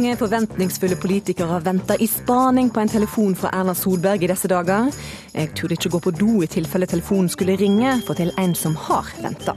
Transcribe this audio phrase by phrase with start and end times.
[0.00, 4.86] Mange forventningsfulle politikere venter i spaning på en telefon fra Erna Solberg i disse dager.
[5.34, 9.10] Jeg turde ikke gå på do i tilfelle telefonen skulle ringe, forteller en som har
[9.20, 9.52] venta.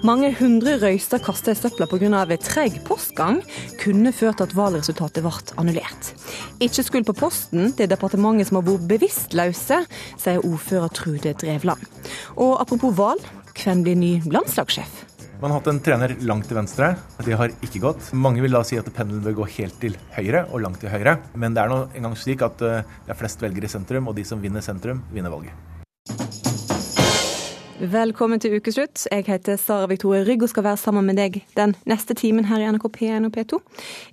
[0.00, 2.24] Mange hundre røyster kasta i søpla pga.
[2.40, 3.42] treg postgang
[3.82, 6.08] kunne ført til at valgresultatet ble annullert.
[6.58, 9.82] Ikke skyld på Posten, det er departementet som har vært bevisstløse,
[10.16, 11.84] sier ordfører Trude Drevland.
[12.36, 13.20] Og apropos valg,
[13.60, 15.05] hvem blir ny landslagssjef?
[15.40, 16.94] Man har hatt en trener langt til venstre.
[17.20, 18.06] Det har ikke gått.
[18.16, 21.18] Mange vil da si at pendelen bør gå helt til høyre og langt til høyre.
[21.36, 24.16] Men det er nå engang slik at eh, det er flest velgere i sentrum, og
[24.16, 25.52] de som vinner sentrum, vinner valget.
[27.76, 29.02] Velkommen til ukeslutt.
[29.12, 32.62] Jeg heter Sara Victoria Rygg og skal være sammen med deg den neste timen her
[32.62, 33.58] i NRK P1 og P2.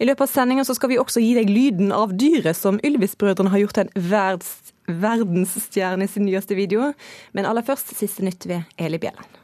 [0.03, 3.63] I løpet av sendinga skal vi også gi deg lyden av dyret som Ylvis-brødrene har
[3.63, 4.51] gjort en verds,
[4.91, 6.91] verdensstjerne i sin nyeste video.
[7.31, 9.39] Men aller først siste nytt ved Eli Bjelland.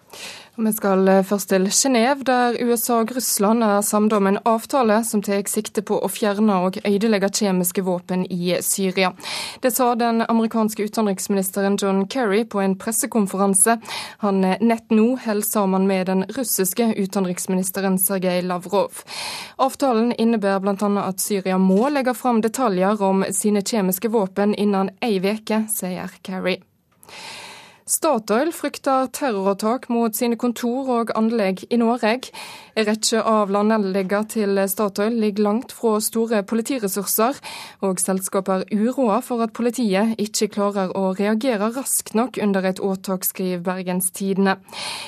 [0.59, 4.97] Vi skal eh, først til Genéve, der USA og Russland er samlet om en avtale
[5.07, 9.13] som tar sikte på å fjerne og ødelegge kjemiske våpen i Syria.
[9.63, 13.77] Det sa den amerikanske utenriksministeren John Kerry på en pressekonferanse.
[14.25, 19.05] Han eh, nett nå holder sammen med den russiske utenriksministeren Sergej Lavrov.
[19.55, 20.89] Avtalen innebærer bl.a.
[21.07, 26.59] at Syria må legge fram detaljer om sine kjemiske våpen innen ei uke, sier Kerry.
[27.89, 32.29] Statoil frykter terrorattak mot sine kontor og anlegg i Norge.
[32.77, 37.39] Rekke av landanleggene til Statoil ligger langt fra store politiressurser,
[37.81, 42.77] og selskapet er uroa for at politiet ikke klarer å reagere raskt nok under et
[42.77, 44.59] åtak, skriver Bergens Tidende.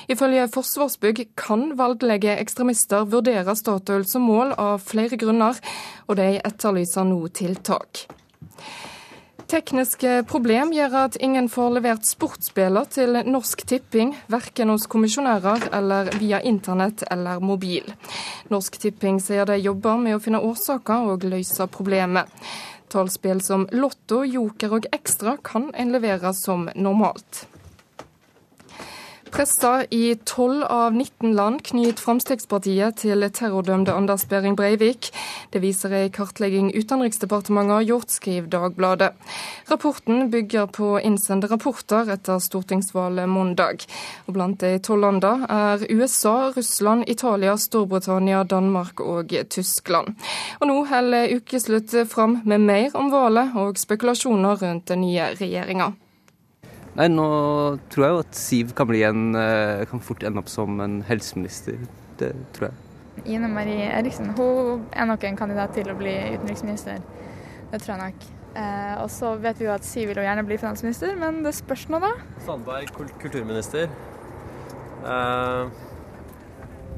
[0.10, 5.62] Ifølge Forsvarsbygg kan valdelige ekstremister vurdere Statoil som mål av flere grunner,
[6.10, 8.08] og de etterlyser nå tiltak.
[9.52, 16.14] Tekniske problem gjør at ingen får levert sportsspiller til Norsk Tipping, verken hos kommisjonærer eller
[16.22, 17.90] via internett eller mobil.
[18.48, 22.32] Norsk Tipping sier de jobber med å finne årsaker og løse problemet.
[22.96, 27.44] Tallspill som Lotto, Joker og Ekstra kan en levere som normalt.
[29.32, 35.08] Pressa i 12 av 19 land knyter Fremskrittspartiet til terrordømte Anders Behring Breivik.
[35.54, 39.14] Det viser ei kartlegging Utenriksdepartementet har gjort, skriver Dagbladet.
[39.72, 43.88] Rapporten bygger på innsendte rapporter etter stortingsvalget mandag.
[44.28, 50.20] Og blant de tolv landene er USA, Russland, Italia, Storbritannia, Danmark og Tyskland.
[50.60, 55.94] Og nå holder ukeslutt fram med mer om valget og spekulasjoner rundt den nye regjeringa.
[57.00, 57.26] Nei, Nå
[57.92, 61.80] tror jeg jo at Siv kan, en, eh, kan fort ende opp som en helseminister.
[62.20, 63.36] Det tror jeg.
[63.36, 67.00] Ine Marie Eriksen hun er nok en kandidat til å bli utenriksminister.
[67.72, 68.28] Det tror jeg nok.
[68.52, 71.56] Eh, og så vet vi jo at Siv vil jo gjerne bli finansminister, men det
[71.56, 72.12] spørs nå, da.
[72.44, 72.92] Sandberg
[73.22, 73.88] kulturminister.
[75.06, 75.70] Eh,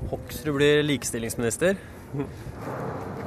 [0.09, 1.77] Hoksrud blir likestillingsminister.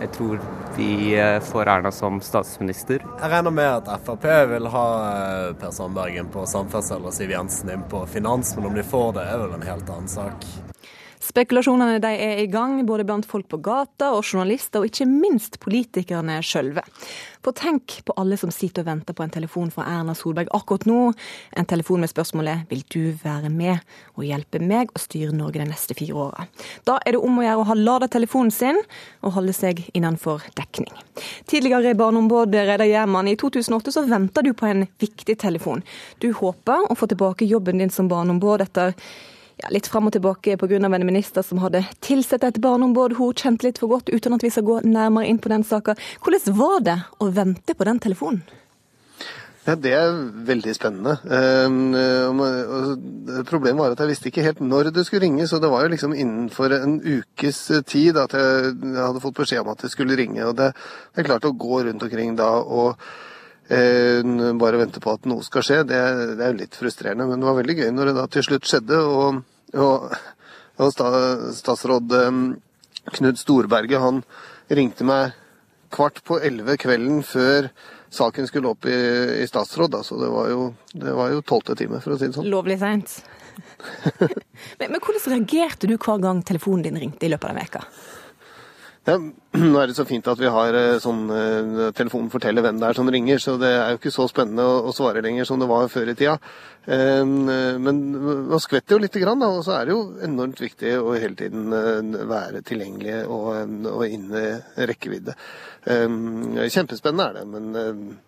[0.00, 0.40] Jeg tror
[0.76, 3.00] vi eh, får Erna som statsminister.
[3.20, 7.72] Jeg regner med at Frp vil ha eh, Per Sandbergen på samferdsel og Siv Jensen
[7.72, 10.48] inn på finans, men om de får det, er vel en helt annen sak.
[11.26, 15.58] Spekulasjonene de er i gang, både blant folk på gata og journalister, og ikke minst
[15.62, 16.84] politikerne sjølve.
[17.42, 20.86] For tenk på alle som sitter og venter på en telefon fra Erna Solberg akkurat
[20.86, 21.12] nå.
[21.56, 23.78] En telefon med spørsmålet 'Vil du være med
[24.16, 26.46] og hjelpe meg å styre Norge de neste fire åra?'
[26.84, 28.76] Da er det om å gjøre å ha lada telefonen sin
[29.22, 30.90] og holde seg innenfor dekning.
[31.46, 35.82] Tidligere barneombud Reidar Gjerman, i 2008 så venta du på en viktig telefon.
[36.18, 38.94] Du håper å få tilbake jobben din som barneombud etter
[39.62, 40.76] ja, litt fram og tilbake pga.
[40.76, 44.50] en minister som hadde tilsett et barneombud hun kjente litt for godt, uten at vi
[44.50, 45.96] skal gå nærmere inn på den saka.
[46.20, 48.42] Hvordan var det å vente på den telefonen?
[49.66, 50.12] Ja, Det er
[50.46, 51.18] veldig spennende.
[51.26, 51.68] Uh,
[53.48, 55.90] problemet var at jeg visste ikke helt når det skulle ringe, så det var jo
[55.90, 60.44] liksom innenfor en ukes tid at jeg hadde fått beskjed om at det skulle ringe.
[60.46, 60.72] og Det,
[61.16, 63.35] er klart å gå rundt omkring da og Eh,
[63.68, 65.98] bare vente på at noe skal skje, det,
[66.36, 67.26] det, er jo litt frustrerende.
[67.26, 69.00] Men det var veldig gøy når det da til slutt skjedde.
[69.00, 69.40] Og,
[69.74, 70.14] og,
[70.76, 70.94] og
[71.56, 72.38] statsråd eh,
[73.16, 74.22] Knut Storberget han
[74.74, 75.36] ringte meg
[75.94, 77.70] kvart på elleve kvelden før
[78.12, 78.96] saken skulle opp i,
[79.42, 79.94] i statsråd.
[79.94, 80.02] Da.
[80.06, 82.50] Så det var jo tolvte time, for å si det sånn.
[82.50, 83.18] Lovlig seint.
[84.20, 87.84] men, men hvordan reagerte du hver gang telefonen din ringte i løpet av veka?
[89.06, 89.14] Ja,
[89.70, 92.88] nå er det så fint at vi har eh, sånn uh, telefonen forteller hvem det
[92.88, 95.70] er som ringer, så det er jo ikke så spennende å, svare lenger som det
[95.70, 96.34] var før i tida.
[96.86, 97.22] Uh,
[97.78, 98.02] men
[98.50, 101.70] man skvetter jo lite grann, og så er det jo enormt viktig å hele tiden
[102.26, 105.38] være tilgjengelig og, inne i rekkevidde.
[105.86, 108.25] kjempespennende er det, men Eh,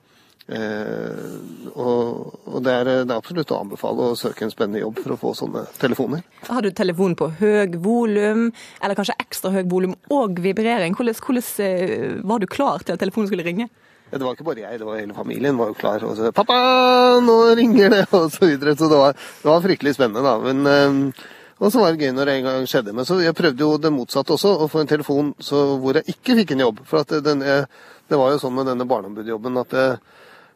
[0.49, 5.13] og, og det, er, det, er, absolutt å anbefale å søke en spennende jobb for
[5.13, 6.23] å få sånne telefoner.
[6.49, 8.47] Har du telefon på høy volum,
[8.81, 10.97] eller kanskje ekstra høy volum og vibrering?
[10.97, 13.69] Hvordan, hvordan, eh, var du klar til at telefonen skulle ringe?
[14.09, 16.05] Det var ikke bare jeg, det var hele familien var jo klar.
[16.09, 16.57] Og så 'Pappa,
[17.21, 18.73] nå ringer det!' og så videre.
[18.77, 20.39] Så det var, det var fryktelig spennende, da.
[20.41, 21.13] Men,
[21.59, 22.95] og så var det gøy når det en gang skjedde.
[22.97, 26.09] Men så jeg prøvde jo det motsatte også, å få en telefon så, hvor jeg
[26.17, 26.81] ikke fikk en jobb.
[26.89, 27.67] For den, jeg,
[28.09, 29.99] det var jo sånn med denne barneombudjobben at Ehm,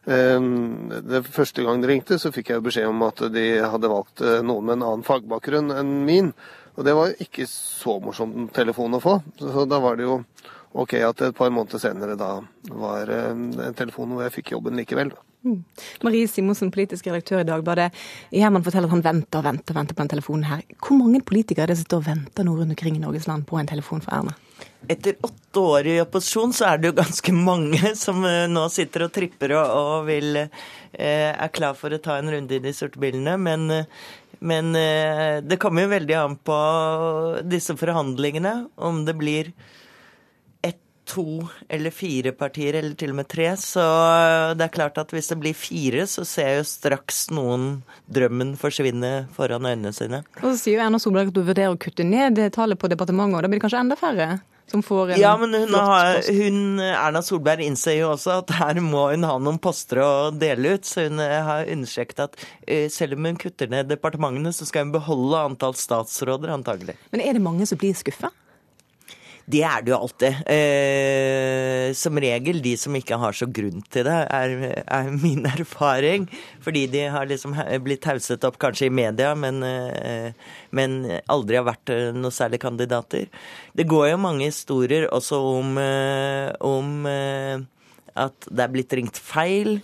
[0.03, 4.41] det første gang de ringte, så fikk jeg beskjed om at de hadde valgt eh,
[4.43, 6.33] noen med en annen fagbakgrunn enn min.
[6.75, 9.19] Og det var ikke så morsom telefon å få.
[9.39, 10.23] Så da var det jo
[10.73, 12.39] ok at et par måneder senere da
[12.73, 15.13] var eh, en telefon hvor jeg fikk jobben likevel.
[15.43, 15.59] Mm.
[16.07, 17.89] Marie Simonsen, politisk redaktør i Dagbladet.
[18.31, 20.63] Gjerman forteller at han venter og venter, venter på den telefonen her.
[20.79, 23.43] Hvor mange politikere er det som står og venter nå rundt omkring i Norges land
[23.47, 24.35] på en telefon fra Erna?
[24.87, 29.07] Etter åtte år i opposisjon, så er det jo ganske mange som eh, nå sitter
[29.07, 32.73] og tripper og, og vil, eh, er klar for å ta en runde i de
[32.75, 33.37] sorte bilene.
[33.39, 34.09] Men, eh,
[34.43, 34.73] men
[35.47, 36.55] det kommer jo veldig an på
[37.47, 39.53] disse forhandlingene, om det blir
[40.67, 43.47] ett, to eller fire partier, eller til og med tre.
[43.55, 43.79] Så
[44.59, 49.29] det er klart at hvis det blir fire, så ser jo straks noen drømmen forsvinne
[49.31, 50.25] foran øynene sine.
[50.41, 53.37] Og så sier jo Erna Solberg at du vurderer å kutte ned tallet på departementet,
[53.39, 54.33] og da blir det kanskje enda færre?
[54.71, 58.79] Som får en Ja, men hun, har, hun, Erna Solberg innser jo også at her
[58.83, 60.87] må hun ha noen poster å dele ut.
[60.87, 64.87] Så hun eh, har understreket at eh, selv om hun kutter ned departementene, så skal
[64.87, 66.97] hun beholde antall statsråder, antagelig.
[67.13, 68.31] Men er det mange som blir skuffa?
[69.43, 70.37] Det er det jo alltid.
[70.47, 76.29] Eh, som regel de som ikke har så grunn til det, er, er min erfaring.
[76.63, 80.31] Fordi de har liksom blitt hauset opp kanskje i media, men, eh,
[80.71, 81.01] men,
[81.31, 83.27] aldri har vært eh, noe særlig kandidater.
[83.75, 87.65] Det går jo mange historier også om, eh, om eh,
[88.15, 89.81] at det er blitt ringt feil.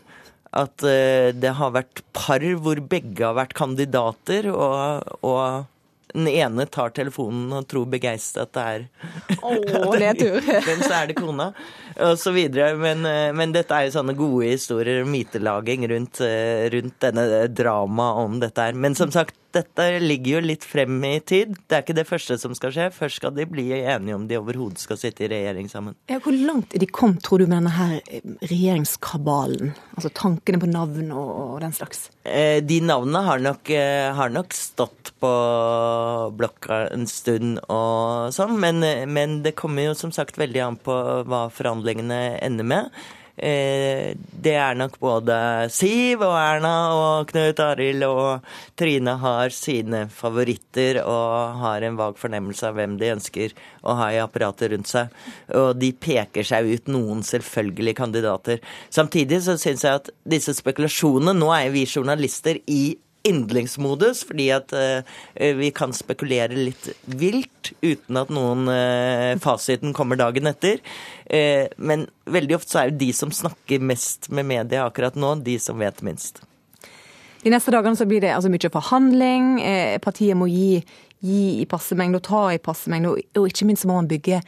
[0.55, 5.67] At eh, det har vært par hvor begge har vært kandidater, og, og
[6.13, 8.85] den ene tar telefonen og tror begeistret at det er
[9.45, 9.93] oh.
[10.69, 11.51] Men så er det kona,
[11.99, 12.71] og så videre.
[12.79, 18.23] Men, eh, men dette er jo sånne gode historier, mytelaging rundt, eh, rundt denne dramaet
[18.25, 18.73] om dette her.
[18.73, 21.55] Men som sagt, dette ligger jo litt frem i tid.
[21.65, 22.87] Det er ikke det første som skal skje.
[22.93, 25.97] Først skal de bli enige om de overhodet skal sitte i regjering sammen.
[26.11, 29.73] Ja, hvor langt er de kommet, tror du, med denne her eh, regjeringskabalen?
[29.95, 32.07] Altså tankene på navn og, og den slags?
[32.23, 35.29] Eh, de navnene har nok, eh, har nok, stått på
[36.37, 40.95] blokka en stund og sånn, men, men det kommer jo som sagt veldig an på
[41.27, 43.01] hva forhandlingene ender med.
[43.39, 45.35] Eh, det er nok både
[45.71, 48.47] Siv og Erna og Knut Arild og
[48.79, 53.55] Trine har sine favoritter og har en vag fornemmelse av hvem de ønsker
[53.87, 55.13] å ha i apparatet rundt seg.
[55.55, 58.59] Og de peker seg ut noen selvfølgelige kandidater.
[58.91, 64.73] Samtidig så syns jeg at disse spekulasjonene Nå er vi journalister i yndlingsmodus, fordi at
[64.75, 65.01] uh,
[65.59, 66.89] vi kan spekulere litt
[67.19, 70.79] vilt uten at noen uh, fasiten kommer dagen etter.
[71.27, 75.35] Uh, men veldig ofte så er jo de som snakker mest med media akkurat nå,
[75.43, 76.41] de som vet minst.
[77.43, 79.51] De neste dagene så blir det altså mye forhandling.
[80.03, 80.81] Partiet må gi,
[81.23, 84.41] gi i passemengde og ta i passemengde, og ikke minst må man bygge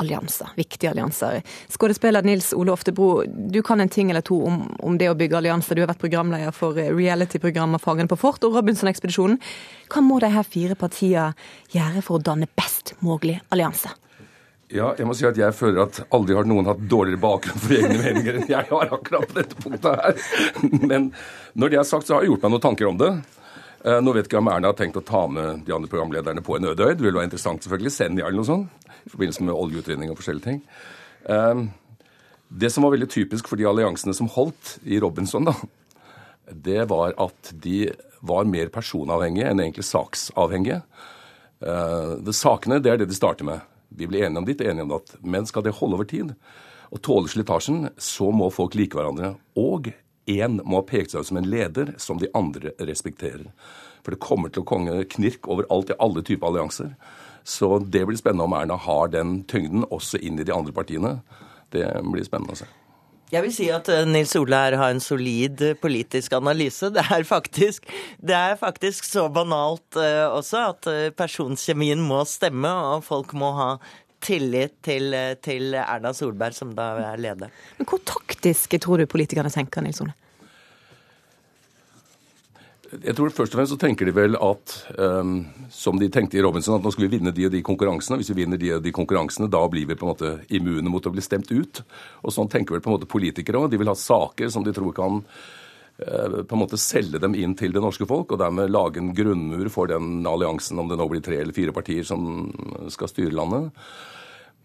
[0.00, 1.42] allianser, viktige allianser.
[1.68, 5.38] Skuespiller Nils Ole Oftebro, du kan en ting eller to om, om det å bygge
[5.40, 5.76] allianser.
[5.76, 9.40] Du har vært programleder for reality-programmet Fangene på fort og Robinson-ekspedisjonen.
[9.92, 11.32] Hva må de her fire partiene
[11.74, 13.92] gjøre for å danne best mulig allianse?
[14.68, 17.72] Ja, jeg må si at jeg føler at aldri har noen hatt dårligere bakgrunn for
[17.72, 20.18] egne meninger enn jeg har akkurat på dette punktet her.
[20.90, 21.08] Men
[21.56, 23.12] når det er sagt, så har jeg gjort meg noen tanker om det.
[23.84, 26.56] Eh, nå vet ikke om Erna har tenkt å ta med de andre programlederne på
[26.56, 26.94] en øde øy.
[26.96, 27.94] Det ville være interessant, selvfølgelig.
[27.94, 28.88] Senja eller noe sånt.
[29.06, 30.60] I forbindelse med oljeutvinning og forskjellige ting.
[31.30, 31.62] Eh,
[32.48, 35.54] det som var veldig typisk for de alliansene som holdt i Robinson, da,
[36.48, 37.90] det var at de
[38.24, 40.80] var mer personavhengige enn egentlig saksavhengige.
[41.60, 43.60] De sakene det er det de starter med.
[43.92, 45.12] Vi blir enige om ditt, enige om datt.
[45.20, 46.32] Men skal det holde over tid
[46.88, 49.34] og tåle slitasjen, så må folk like hverandre.
[49.60, 49.92] Og
[50.28, 53.48] én må ha pekt seg ut som en leder som de andre respekterer.
[54.04, 56.94] For det kommer til å konge knirk overalt i alle typer allianser.
[57.48, 61.18] Så det blir spennende om Erna har den tyngden også inn i de andre partiene.
[61.72, 62.68] Det blir spennende å se.
[63.28, 66.88] Jeg vil si at eh, Nils Ole her har en solid eh, politisk analyse.
[66.94, 67.88] Det er faktisk,
[68.24, 73.70] det er faktisk så banalt uh, også at personkjemien må stemme, og folk må ha
[74.24, 77.52] tillit til, til Erna Solberg, som da er leder.
[77.78, 80.14] Men hvor taktisk tror du politikerne tenker, Nils Ole?
[82.88, 86.42] Jeg tror Først og fremst så tenker de vel at, um, som de tenkte i
[86.44, 88.16] Robinson, at nå skal vi vinne de og de konkurransene.
[88.20, 91.04] Hvis vi vinner de og de konkurransene, da blir vi på en måte immune mot
[91.04, 91.82] å bli stemt ut.
[92.24, 93.68] Og Sånn tenker vel på en måte politikere òg.
[93.72, 95.67] De vil ha saker som de tror kan uh,
[95.98, 99.70] på en måte selge dem inn til det norske folk, og dermed lage en grunnmur
[99.74, 102.46] for den alliansen, om det nå blir tre eller fire partier som
[102.92, 103.72] skal styre landet.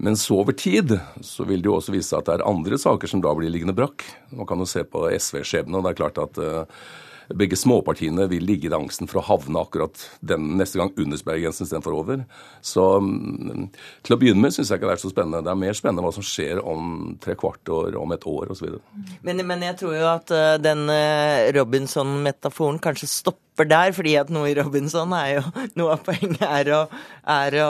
[0.04, 2.78] Men så over tid så vil det jo også vise seg at det er andre
[2.82, 4.06] saker som da blir liggende brakk.
[4.34, 6.86] Man kan jo se på SV-skjebnen, det er klart at uh,
[7.30, 11.68] begge småpartiene vil ligge i angsten for å havne akkurat den neste gang under sperregrensen
[11.68, 12.26] istedenfor over.
[12.66, 13.70] Så um,
[14.04, 15.44] til å begynne med syns jeg ikke det er så spennende.
[15.46, 18.78] Det er mer spennende hva som skjer om tre kvart år, om et år osv.
[19.24, 24.32] Men, men jeg tror jo at uh, den uh, Robinson-metaforen kanskje stopper der, fordi at
[24.34, 25.44] noe i Robinson er jo
[25.80, 26.82] Noe av poenget er, å,
[27.30, 27.70] er å,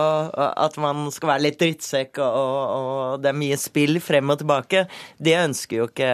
[0.65, 2.39] at man skal være litt drittsekk, og,
[2.77, 4.85] og, det er mye spill frem og tilbake.
[5.17, 6.09] Det ønsker jo ikke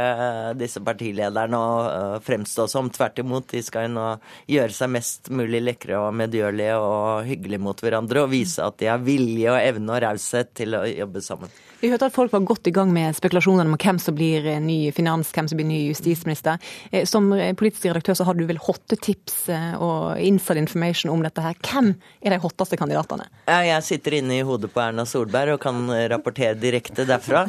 [0.59, 2.89] disse partilederne å fremstå som.
[2.93, 4.07] Tvert imot, de skal jo nå
[4.49, 8.89] gjøre seg mest mulig lekre og medgjørlige og hyggelige mot hverandre, og vise at de
[8.91, 11.53] har vilje og evne og raushet til å jobbe sammen.
[11.79, 14.91] Vi hørte at folk var godt i gang med spekulasjonene om hvem som blir ny
[14.95, 16.59] finans, hvem som blir ny justisminister.
[17.07, 19.45] Som politisk redaktør så har du vel hotte tips
[19.79, 21.55] og inside information om dette her.
[21.63, 23.29] Hvem er de hotteste kandidatene?
[23.47, 27.45] Jeg sitter inne i hodet på Erna Solberg og kan rapportere direkte derfra.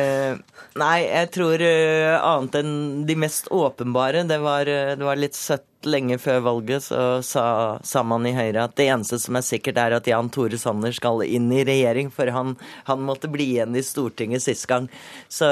[0.82, 2.76] nei, jeg tror annet enn
[3.08, 4.24] de mest åpenbare.
[4.30, 7.44] Det var, det var litt søtt lenge før valget så sa,
[7.86, 10.92] sa, man i Høyre at det eneste som er sikkert, er at Jan Tore Sanner
[10.96, 12.56] skal inn i regjering, for han,
[12.88, 14.90] han måtte bli igjen i Stortinget sist gang.
[15.28, 15.48] Så,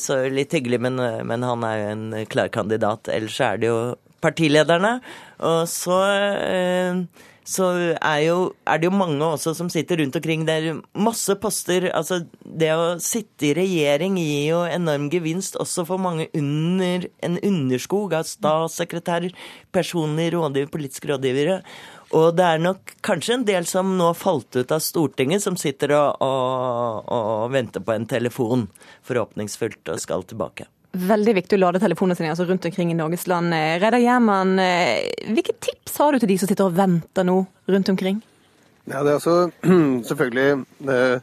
[0.00, 3.10] så litt hyggelig, men, men, han er jo en klar kandidat.
[3.12, 3.78] Ellers er det jo
[4.22, 4.96] partilederne.
[5.42, 5.98] Og så
[6.46, 7.02] eh,
[7.48, 10.44] så er, jo, er, det jo mange også som sitter rundt omkring.
[10.46, 11.88] Det er masse poster.
[11.90, 17.40] Altså, det å sitte i regjering gir jo enorm gevinst også for mange under en
[17.42, 19.34] underskog av statssekretærer,
[19.74, 21.62] personlige rådgiver, politiske rådgivere.
[22.12, 25.96] Og det er nok kanskje en del som nå falt ut av Stortinget, som sitter
[25.96, 28.68] og, og, og venter på en telefon,
[29.08, 33.24] forhåpningsfullt, og skal tilbake veldig viktig å lade telefonene sine altså rundt omkring i Norges
[33.30, 33.54] land.
[33.80, 34.58] Reidar Gjerman,
[35.32, 37.38] hvilke tips har du til de som sitter og venter nå
[37.72, 38.20] rundt omkring?
[38.84, 39.50] Ja, Det er altså
[40.08, 41.20] selvfølgelig eh,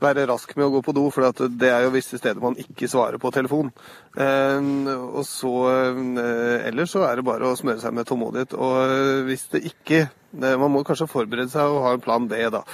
[0.00, 2.88] være rask med å gå på do, for det er jo visse steder man ikke
[2.88, 3.72] svarer på telefon.
[4.16, 4.60] Eh,
[4.96, 8.56] og så eh, Ellers så er det bare å smøre seg med tålmodighet.
[8.56, 12.28] Og eh, hvis det ikke eh, Man må kanskje forberede seg og ha en plan
[12.28, 12.64] B, da.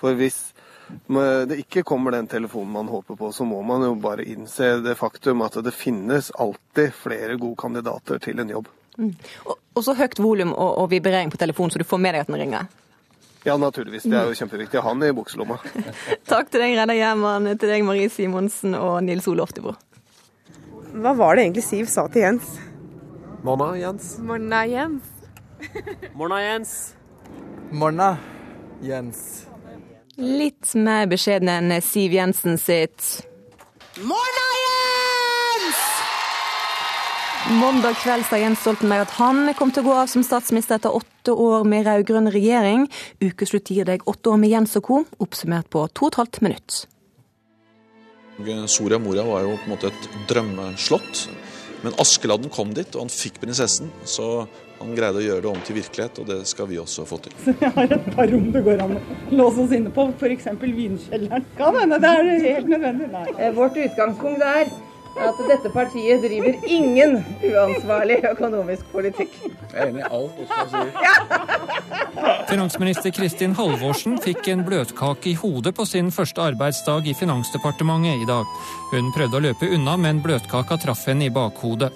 [0.00, 0.50] For hvis
[1.48, 4.94] det ikke kommer den telefonen man håper på, så må man jo bare innse det
[4.98, 8.68] faktum at det finnes alltid flere gode kandidater til en jobb.
[8.96, 9.12] Mm.
[9.44, 12.24] Og, og, så høyt volum og, og, vibrering på telefonen, så du får med deg
[12.24, 12.68] at den ringer?
[13.46, 14.06] Ja, naturligvis.
[14.08, 14.80] Det er jo kjempeviktig.
[14.82, 15.58] Han er i bukselomma.
[16.30, 19.76] Takk til deg, Reidar Gjerman, til deg, Marie Simonsen og Nils Ole Oftebro.
[20.96, 22.56] Hva var det egentlig Siv sa til Jens?
[23.46, 24.16] Morna, Jens.
[24.18, 25.12] Morna, Jens.
[26.16, 26.72] Morna, Jens.
[27.70, 28.16] Morna,
[28.82, 29.20] Jens.
[30.16, 33.04] Litt mer beskjeden enn Siv Jensen sitt
[34.00, 35.82] Morna, Jens!
[37.60, 40.96] Mandag kveld sa Jens Stoltenberg at han kom til å gå av som statsminister etter
[40.96, 42.86] åtte år med rød-grønn regjering.
[43.20, 46.40] Ukeslutt gir deg åtte år med Jens og co., oppsummert på to og et halvt
[46.48, 46.78] minutt.
[48.72, 51.26] Soria Moria var jo på en måte et drømmeslott.
[51.84, 53.92] Men Askeladden kom dit, og han fikk prinsessen.
[54.08, 54.46] Så
[54.78, 57.36] han greide å gjøre det om til virkelighet, og det skal vi også få til.
[57.44, 59.04] Så jeg har et par rom det går an å
[59.34, 60.50] låse oss inne på, f.eks.
[60.62, 61.46] vinkjelleren.
[61.58, 63.08] Kan hende det er helt nødvendig.
[63.14, 63.24] Nei.
[63.38, 64.70] Eh, vårt utgangspunkt er
[65.16, 69.32] at dette partiet driver ingen uansvarlig økonomisk politikk.
[69.72, 70.92] Jeg er enig i alt Oslo sier.
[72.50, 78.28] Finansminister Kristin Halvorsen fikk en bløtkake i hodet på sin første arbeidsdag i Finansdepartementet i
[78.28, 78.56] dag.
[78.92, 81.92] Hun prøvde å løpe unna, men bløtkaka traff henne i bakhodet.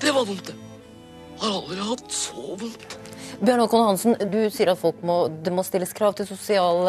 [0.00, 0.63] Det var dumt, det.
[1.44, 2.96] Har aldri hatt så vondt.
[3.44, 6.88] Bjørn Håkon Hansen, du sier at folk må, det må stilles krav til sosial,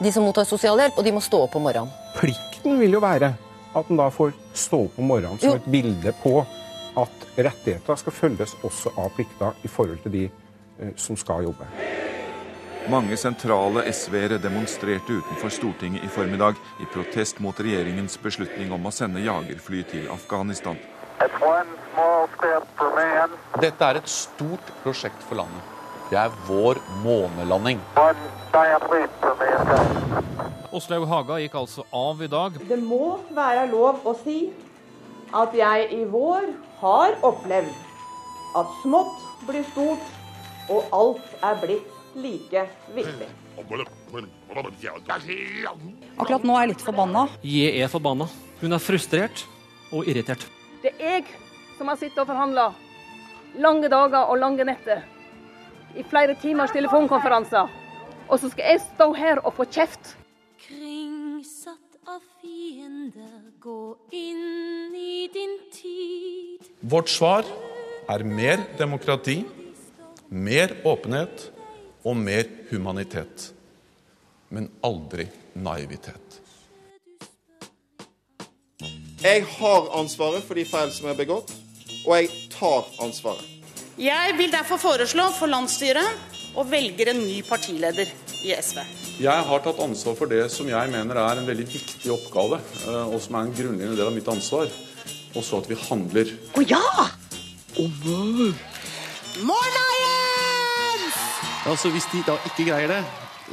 [0.00, 1.92] de som mottar sosialhjelp, og de må stå opp om morgenen.
[2.16, 3.34] Plikten vil jo være
[3.76, 5.58] at en da får stå opp om morgenen som jo.
[5.60, 6.38] et bilde på
[7.00, 11.68] at rettigheter skal følges også av plikter i forhold til de eh, som skal jobbe.
[12.90, 18.94] Mange sentrale SV-ere demonstrerte utenfor Stortinget i formiddag i protest mot regjeringens beslutning om å
[18.94, 20.80] sende jagerfly til Afghanistan.
[23.60, 25.76] Dette er et stort prosjekt for landet.
[26.10, 27.78] Det er vår månelanding.
[30.74, 32.56] Åslaug Haga gikk altså av i dag.
[32.66, 34.40] Det må være lov å si
[35.30, 36.48] at jeg i vår
[36.80, 37.70] har opplevd
[38.58, 40.02] at smått blir stort,
[40.70, 42.64] og alt er blitt like
[42.96, 43.28] viktig.
[46.18, 47.26] Akkurat nå er jeg litt forbanna.
[47.46, 48.26] Jeg er forbanna.
[48.60, 49.44] Hun er frustrert
[49.94, 50.48] og irritert.
[50.82, 51.49] Det er jeg
[51.80, 52.66] som har sittet og forhandla
[53.64, 55.00] lange dager og lange netter.
[55.96, 57.70] I flere timers telefonkonferanser.
[58.28, 60.12] Og så skal jeg stå her og få kjeft.
[60.60, 66.68] Kringsatt av fiender, gå inn i din tid.
[66.84, 67.48] Vårt svar
[68.12, 69.40] er mer demokrati,
[70.28, 71.48] mer åpenhet
[72.04, 73.48] og mer humanitet.
[74.52, 76.40] Men aldri naivitet.
[79.20, 81.50] Jeg har ansvaret for de feil som er begått,
[82.10, 83.46] og jeg tar ansvaret.
[84.00, 88.10] Jeg vil derfor foreslå for landsstyret å velge en ny partileder
[88.42, 88.80] i SV.
[89.20, 93.04] Jeg har tatt ansvar for det som jeg mener er en veldig viktig oppgave, eh,
[93.04, 94.72] og som er en grunnleggende del av mitt ansvar.
[95.36, 96.32] Og så at vi handler.
[96.58, 96.82] Å ja!
[99.46, 101.20] Morna, Jens!
[101.70, 103.02] Altså, Hvis de da ikke greier det,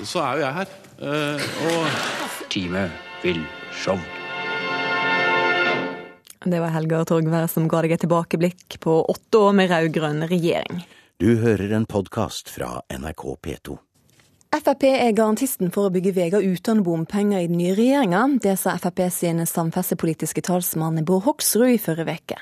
[0.07, 0.77] så er jo jeg her.
[0.97, 1.37] Uh,
[1.69, 2.87] og Time
[3.21, 4.16] vil show.
[6.47, 10.85] Det var Helga Torgvær som ga deg et tilbakeblikk på åtte år med rød-grønn regjering.
[11.19, 13.75] Du hører en podkast fra NRK P2.
[14.57, 18.21] Frp er garantisten for å bygge veier uten bompenger i den nye regjeringa.
[18.41, 22.39] Det sa Frp sin samferdselspolitiske talsmann Bård Hoksrud i forrige uke.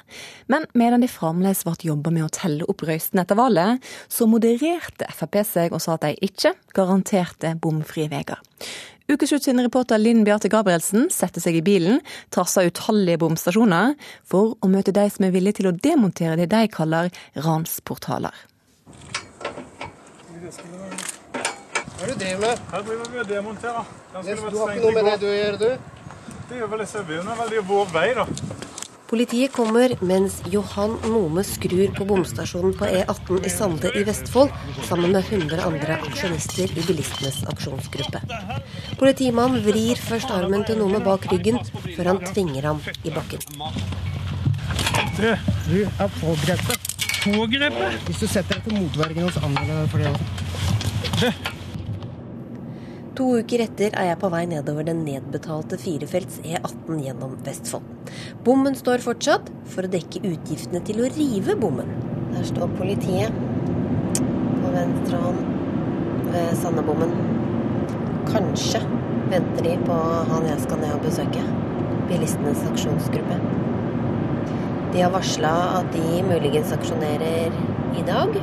[0.54, 5.10] Men medan de fremdeles ble jobba med å telle opp røystene etter valget, så modererte
[5.18, 8.38] Frp seg og sa at de ikke garanterte bomfrie veier.
[9.06, 12.00] Ukeslutt sin reporter Linn Beate Gabrielsen setter seg i bilen,
[12.34, 13.94] trasser utallige bomstasjoner,
[14.26, 17.12] for å møte de som er villige til å demontere det de kaller
[17.46, 18.34] ransportaler.
[21.96, 22.66] Hva er det du driver med?
[22.72, 23.94] Her driver vi og demonterer.
[24.16, 25.70] Du har ikke noe med det du gjør, du?
[26.50, 27.38] Det gjør vel disse byene.
[27.46, 28.26] Det er vår vei, da.
[29.06, 34.50] Politiet kommer mens Johan Nome skrur på bomstasjonen på E18 i Sande i Vestfold
[34.88, 38.22] sammen med 100 andre aksjonister i bilistenes aksjonsgruppe.
[38.98, 41.62] Politimannen vrir først armen til Nome bak ryggen,
[41.96, 43.46] før han tvinger ham i bakken.
[45.20, 45.30] Du,
[45.70, 46.94] du er pågrepet.
[47.28, 48.00] Pågrepet?
[48.10, 51.54] Hvis du setter deg til motvergen hos andre, for det òg.
[53.16, 58.10] To uker etter er jeg på vei nedover den nedbetalte firefelts E18 gjennom Vestfold.
[58.44, 61.94] Bommen står fortsatt, for å dekke utgiftene til å rive bommen.
[62.34, 63.38] Der står politiet
[64.20, 67.14] på venstre hånd ved Sandebommen.
[68.28, 68.82] Kanskje
[69.32, 70.00] venter de på
[70.34, 71.46] han jeg skal ned og besøke.
[72.10, 73.40] Bilistenes aksjonsgruppe.
[74.92, 77.56] De har varsla at de muligens aksjonerer
[77.96, 78.36] i dag,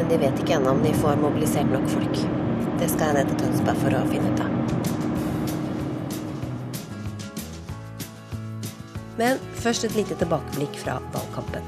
[0.00, 2.26] men de vet ikke ennå om de får mobilisert nok folk.
[2.76, 4.50] Det skal jeg ned til Tønsberg for å finne ut av.
[9.16, 11.64] Men først et lite tilbakeblikk fra valgkampen.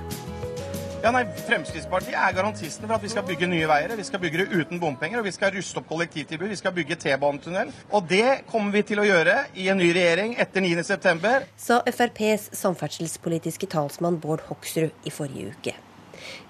[0.99, 3.95] Ja, nei, Fremskrittspartiet er garantisten for at vi skal bygge nye veier.
[3.97, 6.51] Vi skal bygge det uten bompenger, og vi skal ruste opp kollektivtilbud.
[6.51, 7.71] Vi skal bygge T-banetunnel.
[7.95, 11.47] Og det kommer vi til å gjøre i en ny regjering etter 9.9.
[11.57, 15.79] Sa FrPs samferdselspolitiske talsmann Bård Hoksrud i forrige uke.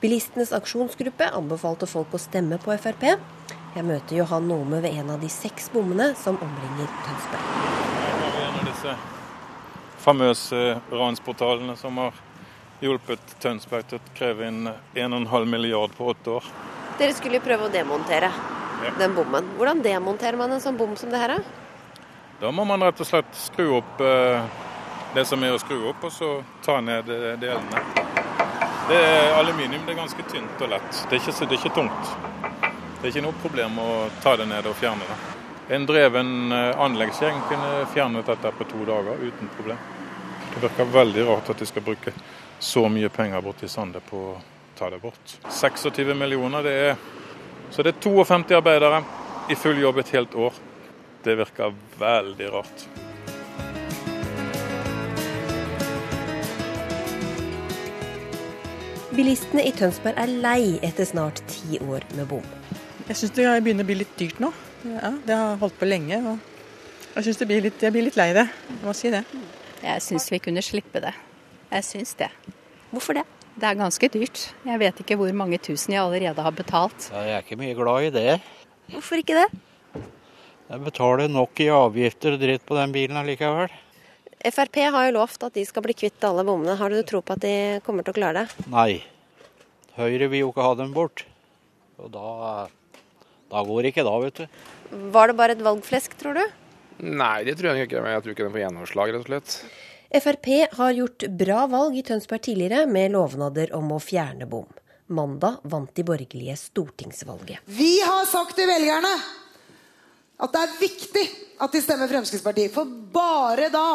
[0.02, 3.12] Bilistenes aksjonsgruppe anbefalte folk å stemme på Frp.
[3.76, 7.48] Jeg møter Johan Nome ved en av de seks bommene som omringer Tønsberg.
[7.98, 8.94] Her har vi en av disse
[10.02, 10.62] famøse
[10.94, 12.16] ransportalene som har
[12.82, 16.48] hjulpet Tønsberg til å kreve inn 1,5 milliard på åtte år.
[16.98, 18.30] Dere skulle prøve å demontere
[18.78, 18.90] Ja.
[18.98, 19.44] den bommen.
[19.58, 21.28] Hvordan demonterer man en sånn bom som det her?
[21.28, 21.42] da?
[22.40, 24.42] Da må man rett og slett skru opp eh,
[25.14, 27.82] det som er å skru opp, og så ta ned eh, delene.
[28.88, 31.00] Det er aluminium, det er ganske tynt og lett.
[31.10, 32.14] Det er ikke, det er ikke tungt.
[32.98, 35.16] Det er ikke noe problem å ta det ned og fjerne det.
[35.76, 39.78] En dreven eh, anleggsgjeng kunne fjernet dette på to dager uten problem.
[40.54, 42.10] Det virker veldig rart at de skal bruke
[42.58, 44.32] så mye penger borti Sande på å
[44.74, 45.36] ta det bort.
[45.46, 46.96] 26 millioner, det er
[47.70, 49.02] Så det er 52 arbeidere
[49.52, 50.54] i full jobb et helt år.
[51.22, 52.86] Det virker veldig rart.
[59.14, 62.46] Bilistene i Tønsberg er lei etter snart ti år med bom.
[63.08, 64.50] Jeg syns det begynner å bli litt dyrt nå.
[64.84, 66.18] Ja, det har holdt på lenge.
[66.28, 68.44] og Jeg synes det blir litt, jeg blir litt lei det.
[68.68, 69.24] Jeg må si det.
[69.80, 71.14] Jeg syns vi kunne slippe det.
[71.72, 72.28] Jeg syns det.
[72.92, 73.24] Hvorfor det?
[73.58, 74.44] Det er ganske dyrt.
[74.68, 77.08] Jeg vet ikke hvor mange tusen jeg allerede har betalt.
[77.10, 78.36] Ja, jeg er ikke mye glad i det.
[78.92, 79.48] Hvorfor ikke det?
[80.68, 83.72] Jeg betaler nok i avgifter og dritt på den bilen allikevel.
[84.52, 86.76] Frp har jo lovt at de skal bli kvitt alle bommene.
[86.78, 87.54] Har du tro på at de
[87.86, 88.66] kommer til å klare det?
[88.70, 89.00] Nei.
[89.96, 91.24] Høyre vil jo ikke ha dem bort.
[91.98, 92.68] Og da,
[93.48, 94.64] da går det ikke da, vet du.
[95.14, 96.44] Var det bare et valgflesk, tror du?
[96.98, 98.02] Nei, det tror jeg ikke.
[98.02, 99.56] Men jeg tror ikke den får gjennomslag, rett og slett.
[100.08, 104.68] Frp har gjort bra valg i Tønsberg tidligere, med lovnader om å fjerne bom.
[105.12, 107.64] Mandag vant de borgerlige stortingsvalget.
[107.64, 109.12] Vi har sagt til velgerne
[110.38, 111.24] at det er viktig
[111.64, 112.72] at de stemmer Fremskrittspartiet.
[112.74, 113.88] For bare da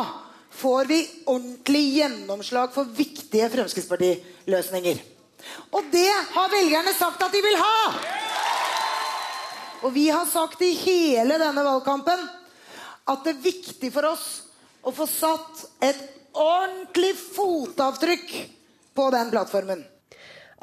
[0.54, 5.02] får vi ordentlig gjennomslag for viktige Fremskrittspartiløsninger.
[5.74, 8.33] Og det har velgerne sagt at de vil ha!
[9.84, 12.28] Og vi har sagt i hele denne valgkampen
[13.04, 14.28] at det er viktig for oss
[14.84, 18.30] å få satt et ordentlig fotavtrykk
[18.96, 19.84] på den plattformen.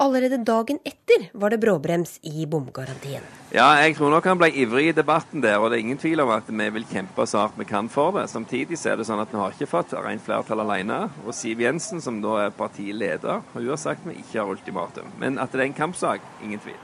[0.01, 3.25] Allerede dagen etter var det bråbrems i bomgarantien.
[3.53, 6.23] Ja, jeg tror nok han ble ivrig i debatten der, og det er ingen tvil
[6.25, 8.25] om at vi vil kjempe så hardt vi kan for det.
[8.33, 11.03] Samtidig så er det sånn at vi har ikke fått rent flertall alene.
[11.27, 15.13] Og Siv Jensen, som da er partileder, hun har sagt vi ikke har ultimatum.
[15.21, 16.81] Men at det er en kampsak, ingen tvil.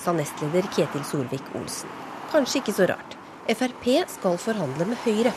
[0.00, 1.90] Sa nestleder Ketil Solvik-Olsen.
[2.32, 3.16] Kanskje ikke så rart.
[3.50, 5.32] Frp skal forhandle med Høyre.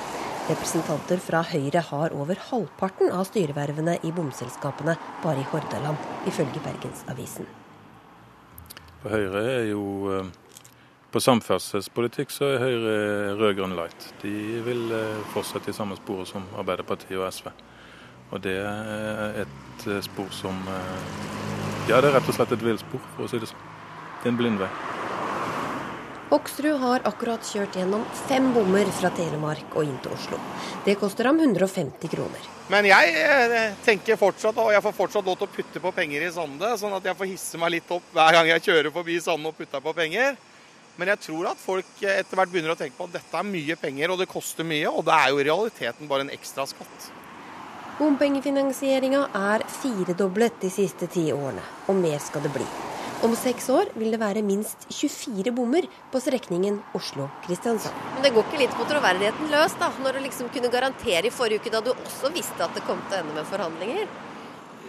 [0.48, 7.48] Representanter fra Høyre har over halvparten av styrevervene i bomselskapene bare i Hordaland, ifølge Bergensavisen.
[9.02, 10.32] For Høyre er jo eh,
[11.14, 12.96] På samferdselspolitikk så er Høyre
[13.38, 14.08] rød-grønn light.
[14.24, 17.52] De vil eh, fortsette i samme sporet som Arbeiderpartiet og SV.
[18.32, 20.64] Og det er et eh, spor som
[21.90, 23.73] Ja, det er rett og slett et villspor, for å si det sånn.
[24.24, 24.70] Det er en blindvei.
[26.30, 30.40] Hoksrud har akkurat kjørt gjennom fem bommer fra Telemark og inn til Oslo.
[30.86, 32.48] Det koster ham 150 kroner.
[32.72, 36.24] Men jeg eh, tenker fortsatt, og jeg får fortsatt lov til å putte på penger
[36.26, 39.20] i Sande, sånn at jeg får hisse meg litt opp hver gang jeg kjører forbi
[39.22, 40.40] Sande og putter på penger.
[40.96, 43.78] Men jeg tror at folk etter hvert begynner å tenke på at dette er mye
[43.84, 44.88] penger, og det koster mye.
[44.88, 47.12] Og det er jo i realiteten bare en ekstra skatt.
[48.00, 52.66] Bompengefinansieringa er firedoblet de siste ti årene, og mer skal det bli.
[53.24, 57.96] Om seks år vil det være minst 24 bommer på strekningen Oslo-Kristiansand.
[58.18, 61.32] Men det går ikke litt på troverdigheten løs, da, når du liksom kunne garantere i
[61.32, 64.10] forrige uke, da du også visste at det kom til å ende med forhandlinger?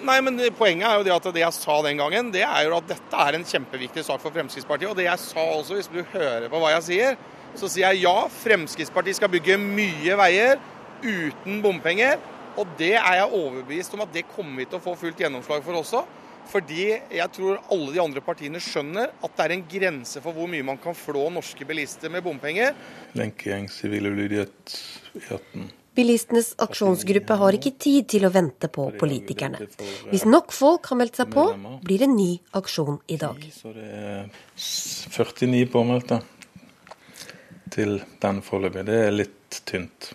[0.03, 2.75] Nei, men Poenget er jo det at det jeg sa den gangen, det er jo
[2.81, 4.91] at dette er en kjempeviktig sak for Fremskrittspartiet.
[4.91, 7.23] Og det jeg sa også, hvis du hører på hva jeg sier,
[7.55, 10.59] så sier jeg ja, Fremskrittspartiet skal bygge mye veier
[11.07, 12.19] uten bompenger.
[12.59, 15.63] Og det er jeg overbevist om at det kommer vi til å få fullt gjennomslag
[15.63, 16.03] for også.
[16.51, 20.51] Fordi jeg tror alle de andre partiene skjønner at det er en grense for hvor
[20.51, 22.77] mye man kan flå norske bilister med bompenger.
[23.19, 24.77] Lenkegjeng, sivil ulydighet
[25.15, 25.73] i 18.
[25.95, 29.61] Bilistenes aksjonsgruppe har ikke tid til å vente på politikerne.
[30.11, 31.45] Hvis nok folk har meldt seg på,
[31.87, 33.45] blir det ny aksjon i dag.
[33.55, 36.19] Så det er 49 påmeldte
[37.75, 38.87] til den foreløpig.
[38.91, 40.11] Det er litt tynt.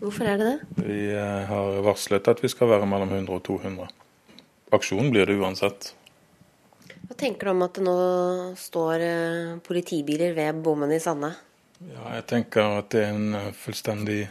[0.00, 0.82] Hvorfor er det det?
[0.82, 3.86] Vi eh, har varslet at vi skal være mellom 100 og 200.
[4.70, 5.94] Aksjon blir det uansett.
[7.06, 7.98] Hva tenker du om at det nå
[8.58, 11.30] står eh, politibiler ved bommen i Sande?
[11.86, 14.24] Ja, jeg tenker at det er en eh, fullstendig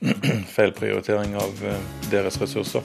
[0.54, 2.80] feilprioritering av eh, deres ressurser.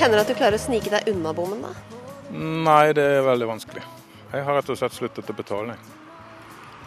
[0.00, 1.70] Hender det at du klarer å snike deg unna bommen, da?
[2.34, 3.86] Nei, det er veldig vanskelig.
[4.32, 5.78] Jeg har rett og slett sluttet å betale.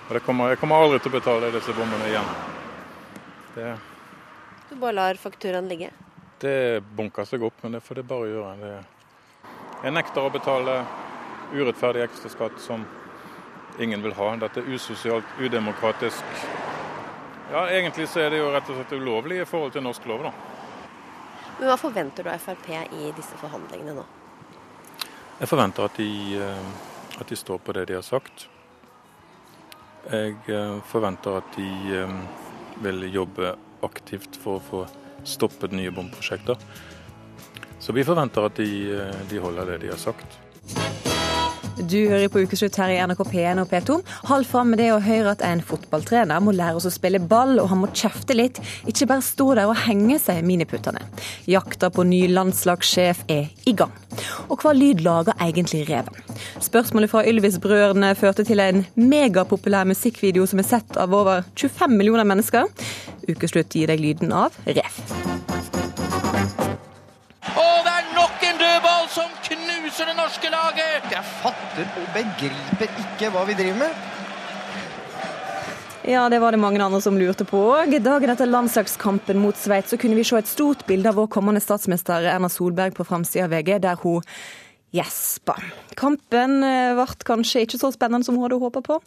[0.10, 2.36] Og kommer, jeg kommer aldri til å betale disse bommene igjen.
[3.56, 3.78] Det,
[4.70, 5.90] du bare lar fakturaen ligge?
[6.40, 8.56] Det bunker seg opp, men det får det bare gjøre.
[8.60, 8.74] Det,
[9.86, 10.80] jeg nekter å betale
[11.54, 12.84] urettferdig ekstraskatt som
[13.80, 14.32] ingen vil ha.
[14.42, 16.24] Dette er usosialt, udemokratisk.
[17.52, 20.26] Ja, Egentlig så er det jo rett og slett ulovlig i forhold til norsk lov,
[20.28, 20.34] da.
[21.60, 24.04] Men Hva forventer du av Frp i disse forhandlingene nå?
[25.40, 28.48] Jeg forventer at de, eh, at de står på det de har sagt.
[30.12, 31.70] Jeg eh, forventer at de
[32.02, 32.18] eh,
[32.84, 34.82] vil jobbe aktivt for å få
[35.26, 36.60] stoppet nye bomprosjekter.
[37.80, 38.70] Så vi forventer at de,
[39.30, 40.40] de holder det de har sagt.
[41.76, 43.98] Du hører på Ukeslutt her i NRK P1 og P2.
[44.30, 47.58] Hold fram med det å høre at en fotballtrener må lære oss å spille ball,
[47.60, 51.04] og han må kjefte litt, ikke bare stå der og henge seg i miniputtene.
[51.52, 53.92] Jakta på ny landslagssjef er i gang.
[54.48, 56.16] Og hva lyd lager egentlig reven?
[56.64, 62.28] Spørsmålet fra Ylvis-brødrene førte til en megapopulær musikkvideo som er sett av over 25 millioner
[62.28, 62.72] mennesker.
[63.28, 65.75] Ukeslutt gir deg lyden av rev.
[70.36, 71.06] Norske laget!
[71.12, 74.04] Jeg fatter og begriper ikke hva vi driver med.
[76.06, 77.96] Ja, det var det mange andre som lurte på òg.
[78.04, 81.64] Dagen etter landslagskampen mot Sveits så kunne vi se et stort bilde av vår kommende
[81.64, 84.22] statsminister Erna Solberg på framsida av VG, der hun
[84.96, 85.56] gjespa.
[85.98, 89.00] Kampen ble kanskje ikke så spennende som hun hadde håpa på.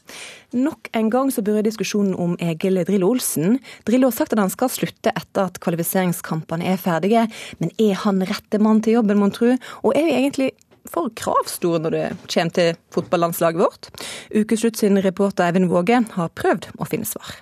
[0.56, 3.60] Nok en gang så bør diskusjonen om Egil Drillo Olsen.
[3.86, 7.28] Drillo har sagt at han skal slutte etter at kvalifiseringskampene er ferdige,
[7.60, 9.52] men er han rette mann til jobben, mon tru?
[9.84, 10.50] Og er vi egentlig
[10.92, 13.92] for kravstore når det kommer til fotballandslaget vårt?
[14.34, 17.38] Ukeslutt sin reporter Eivind Våge har prøvd å finne svar.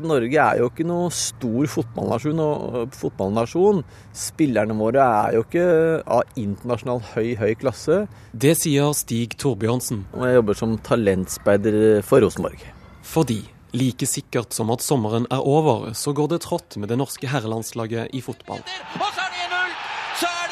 [0.00, 3.82] Norge er jo ikke noe stor fotballnasjon, og fotballnasjon.
[4.16, 5.66] Spillerne våre er jo ikke
[6.08, 8.04] av internasjonal høy, høy klasse.
[8.32, 10.06] Det sier Stig Torbjørnsen.
[10.16, 12.62] Og jeg jobber som talentspeider for Rosenborg.
[13.04, 13.42] Fordi
[13.76, 18.14] like sikkert som at sommeren er over, så går det trått med det norske herrelandslaget
[18.16, 18.64] i fotball.
[18.98, 19.76] Og så er det 1-0!
[20.22, 20.49] Så er det 1-0!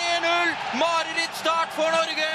[0.81, 2.31] Marerittstart for Norge!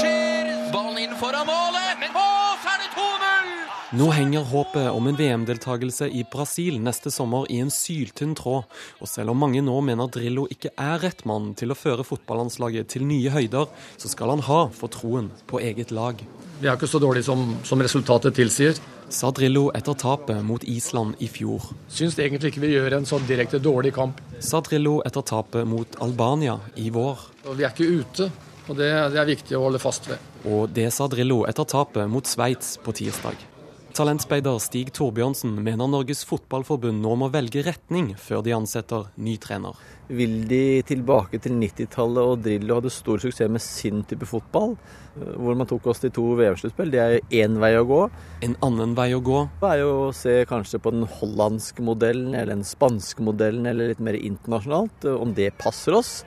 [0.00, 2.28] Skjer ballen inn foran målet, men å,
[2.62, 3.75] så er det 2-0!
[3.94, 8.64] Nå henger håpet om en VM-deltakelse i Brasil neste sommer i en syltynn tråd,
[8.98, 12.90] og selv om mange nå mener Drillo ikke er rett mann til å føre fotballandslaget
[12.90, 16.18] til nye høyder, så skal han ha for troen på eget lag.
[16.58, 18.74] Vi er ikke så dårlige som, som resultatet tilsier.
[19.06, 21.70] Sa Drillo etter tapet mot Island i fjor.
[21.86, 24.18] Syns egentlig ikke vi gjør en så direkte dårlig kamp.
[24.42, 27.28] Sa Drillo etter tapet mot Albania i vår.
[27.46, 28.32] Og vi er ikke ute,
[28.66, 30.32] og det, det er viktig å holde fast ved.
[30.50, 33.52] Og det sa Drillo etter tapet mot Sveits på tirsdag.
[33.96, 39.72] Talentspeider Stig Torbjørnsen mener Norges Fotballforbund nå må velge retning før de ansetter ny trener.
[40.12, 44.74] Vil de tilbake til 90-tallet og Drillo hadde stor suksess med sin type fotball,
[45.16, 48.02] hvor man tok oss til to VM-sluttspill, det er én vei å gå.
[48.44, 52.34] En annen vei å gå Det er jo å se kanskje på den hollandske modellen
[52.34, 56.18] eller den spanske modellen eller litt mer internasjonalt, om det passer oss.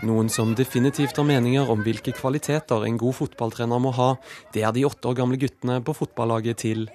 [0.00, 4.14] Noen som definitivt har meninger om hvilke kvaliteter en god fotballtrener må ha,
[4.54, 6.86] det er de åtte år gamle guttene på fotballaget til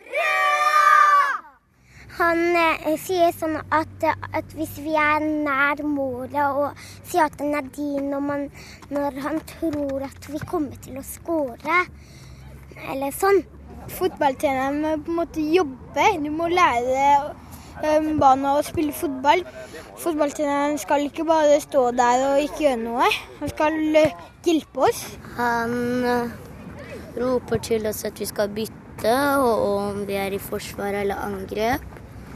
[2.15, 7.53] Han eh, sier sånn at, at hvis vi er nær målet og sier at den
[7.59, 8.45] er din når, man,
[8.89, 11.81] når han tror at vi kommer til å skåre,
[12.89, 13.43] eller sånn.
[13.91, 16.07] Fotballtreneren må på en måte jobbe.
[16.23, 17.44] Du må lære um,
[18.19, 19.43] barna å spille fotball.
[20.01, 23.09] Fotballtreneren skal ikke bare stå der og ikke gjøre noe.
[23.41, 25.03] Han skal uh, hjelpe oss.
[25.39, 26.33] Han eh,
[27.19, 29.11] roper til oss at vi skal bytte,
[29.41, 31.83] og, og om vi er i forsvar eller angrep.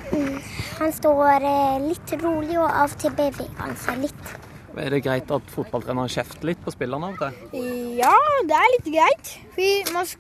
[0.10, 0.38] Mm,
[0.80, 4.32] Han står eh, litt rolig, og av og til beveger han seg litt.
[4.80, 7.98] Er det greit at fotballtreneren kjefter litt på spillerne av og til?
[8.00, 8.16] Ja,
[8.48, 9.34] det er litt greit.
[9.56, 10.14] For man,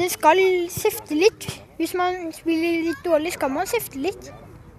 [0.00, 0.42] det skal
[0.72, 1.48] kjefte litt.
[1.76, 4.30] Hvis man spiller litt dårlig, skal man kjefte litt.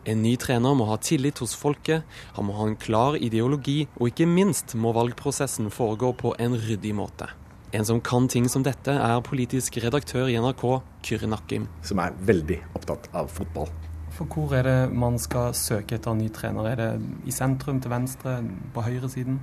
[0.08, 2.06] En ny trener må ha tillit hos folket,
[2.38, 6.94] han må ha en klar ideologi, og ikke minst må valgprosessen foregå på en ryddig
[6.96, 7.28] måte.
[7.76, 10.64] En som kan ting som dette, er politisk redaktør i NRK,
[11.04, 11.68] Kyrre Nakkim.
[11.84, 13.68] Som er veldig opptatt av fotball.
[14.16, 16.72] For hvor er det man skal søke etter en ny trener?
[16.72, 16.90] Er det
[17.28, 18.40] i sentrum, til venstre,
[18.74, 19.38] på høyresiden?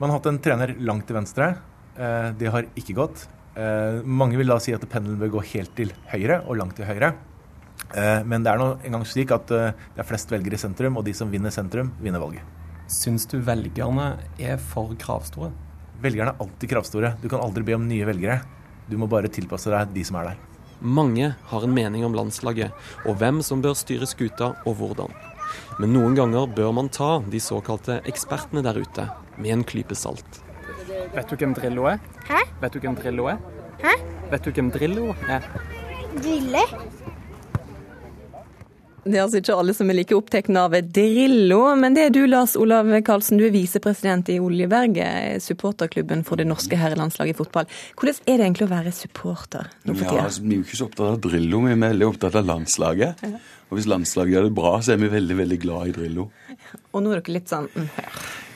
[0.00, 1.52] Man har hatt en trener langt til venstre.
[1.94, 3.28] Eh, Det har ikke gått.
[3.56, 6.88] Eh, Mange vil da si at pendelen bør gå helt til høyre og langt til
[6.88, 7.14] høyre.
[7.94, 10.96] Eh, Men det er nå engang slik at eh, det er flest velgere i sentrum,
[10.98, 12.42] og de som vinner sentrum, vinner valget.
[12.92, 15.50] Syns du velgerne er for kravstore?
[16.02, 17.14] Velgerne er alltid kravstore.
[17.22, 18.42] Du kan aldri be om nye velgere.
[18.88, 20.42] Du må bare tilpasse deg de som er der.
[20.80, 22.70] Mange har en mening om landslaget,
[23.08, 25.10] og hvem som bør styre skuta, og hvordan.
[25.80, 30.42] Men noen ganger bør man ta de såkalte ekspertene der ute med en klype salt.
[31.14, 32.02] Vet du hvem Drillo er?
[32.28, 32.42] Hæ?
[32.60, 33.40] Vet du hvem Drillo er?
[33.82, 33.96] Hæ?
[34.30, 35.50] Vet du hvem Drillo er?
[36.16, 36.62] Drille?
[39.06, 42.24] Det er altså ikke alle som er like opptatt av Drillo, men det er du,
[42.26, 43.38] Lars Olav Karlsen.
[43.38, 47.68] Du er visepresident i Oljeberget, supporterklubben for det norske herrelandslaget i fotball.
[47.94, 50.80] Hvordan er det egentlig å være supporter nå for Ja, altså, vi er jo ikke
[50.80, 53.22] så opptatt av Drillo, vi er veldig opptatt av landslaget.
[53.70, 56.26] Og hvis landslaget gjør det bra, så er vi veldig veldig glad i Drillo.
[56.90, 57.88] Og nå er dere litt sånn mm,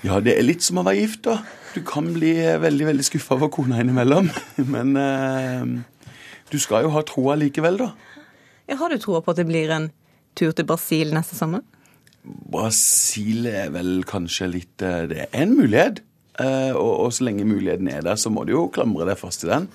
[0.09, 1.39] Ja, det er litt som å være gift, da.
[1.75, 4.31] Du kan bli veldig veldig skuffa over kona innimellom.
[4.75, 5.67] Men eh,
[6.51, 7.93] du skal jo ha troa likevel, da.
[8.67, 9.91] ja, Har du troa på at det blir en
[10.39, 11.63] tur til Brasil neste sommer?
[12.23, 16.03] Brasil er vel kanskje litt eh, Det er en mulighet.
[16.41, 19.45] Eh, og, og så lenge muligheten er der, så må du jo klamre deg fast
[19.45, 19.71] til den.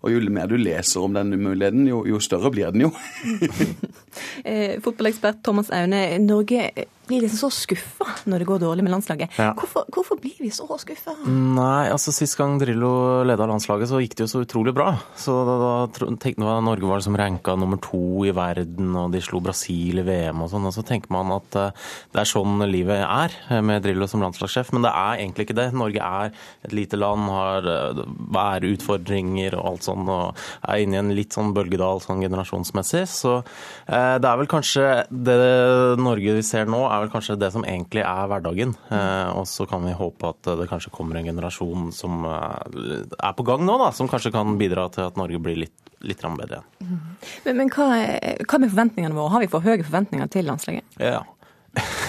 [0.00, 2.92] Og jo mer du leser om den muligheten, jo, jo større blir den jo.
[4.44, 6.70] Eh, fotballekspert Thomas Aune, Norge
[7.10, 9.34] blir liksom så skuffa når det går dårlig med landslaget.
[9.40, 9.50] Ja.
[9.58, 11.16] Hvorfor, hvorfor blir vi så skuffa?
[11.26, 14.92] Nei, altså Sist gang Drillo leda landslaget, så gikk det jo så utrolig bra.
[15.18, 19.14] Så da, da tenkte man at Norge var liksom ranka nummer to i verden, og
[19.14, 20.68] de slo Brasil i VM og sånn.
[20.70, 24.22] Og så tenker man at eh, det er sånn livet er eh, med Drillo som
[24.22, 24.70] landslagssjef.
[24.76, 25.68] Men det er egentlig ikke det.
[25.74, 26.34] Norge er
[26.66, 28.04] et lite land, har eh,
[28.38, 33.06] værutfordringer og alt sånn, og er inne i en litt sånn bølgedal sånn generasjonsmessig.
[33.10, 35.36] Så eh, det er vel kanskje det
[36.00, 38.74] Norge vi ser nå, er vel kanskje det som egentlig er hverdagen.
[38.92, 43.36] Eh, og så kan vi håpe at det kanskje kommer en generasjon som eh, er
[43.36, 46.60] på gang nå, da, som kanskje kan bidra til at Norge blir litt, litt bedre
[46.60, 47.00] igjen.
[47.46, 47.90] Men, men hva,
[48.44, 49.34] hva med forventningene våre?
[49.36, 51.00] Har vi for høye forventninger til landslaget?
[51.00, 51.24] Ja.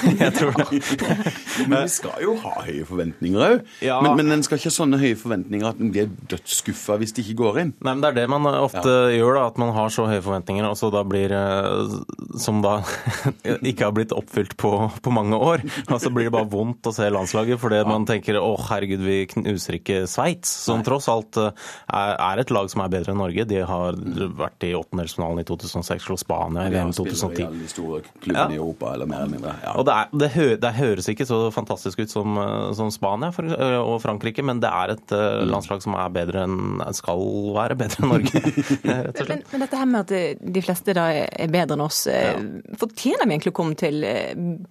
[0.24, 0.82] jeg tror det.
[1.70, 3.66] Men vi skal jo ha høye forventninger òg.
[3.86, 4.00] Ja.
[4.04, 7.26] Men, men en skal ikke ha sånne høye forventninger at en blir dødsskuffa hvis det
[7.26, 7.74] ikke går inn.
[7.82, 10.68] Nei, men Det er det man ofte gjør, da, at man har så høye forventninger,
[10.68, 11.96] og så da blir eh,
[12.42, 12.80] Som da
[13.72, 15.66] ikke har blitt oppfylt på, på mange år.
[15.88, 19.20] Og så blir det bare vondt å se landslaget, fordi man tenker å herregud, vi
[19.32, 21.52] knuser ikke Sveits, som tross alt eh,
[21.92, 23.46] er, er et lag som er bedre enn Norge.
[23.50, 24.00] De har
[24.42, 27.46] vært i åttendelsfinalen i 2006, slo Spania i Ja, VM spiller i 2010.
[27.48, 29.56] alle de store klubbene i Europa, eller mer eller mindre.
[29.64, 29.76] Ja.
[29.78, 33.32] Og det, er, det, hø, det høres ikke så fantastisk ut som, eh, som Spania
[33.36, 35.50] for, eh, og Frankrike, men det er et eh, Mm.
[35.52, 37.22] landslag som er bedre enn skal
[37.56, 38.42] være bedre enn Norge.
[39.32, 42.34] Men, men dette her med at de fleste da er bedre enn oss, ja.
[42.80, 44.04] fortjener vi egentlig å komme til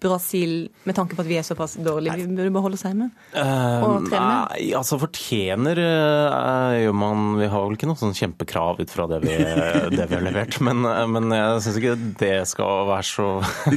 [0.03, 0.53] Brasil
[0.89, 2.17] med tanke på at vi er såpass dårlige?
[2.21, 4.27] Vi burde bare holde oss hjemme Eh, og trene?
[4.51, 9.21] Nei, altså fortjener gjør man Vi har vel ikke noe sånn kjempekrav ut fra det
[9.25, 9.37] vi,
[9.97, 13.29] det vi har levert, men, men jeg syns ikke det skal være så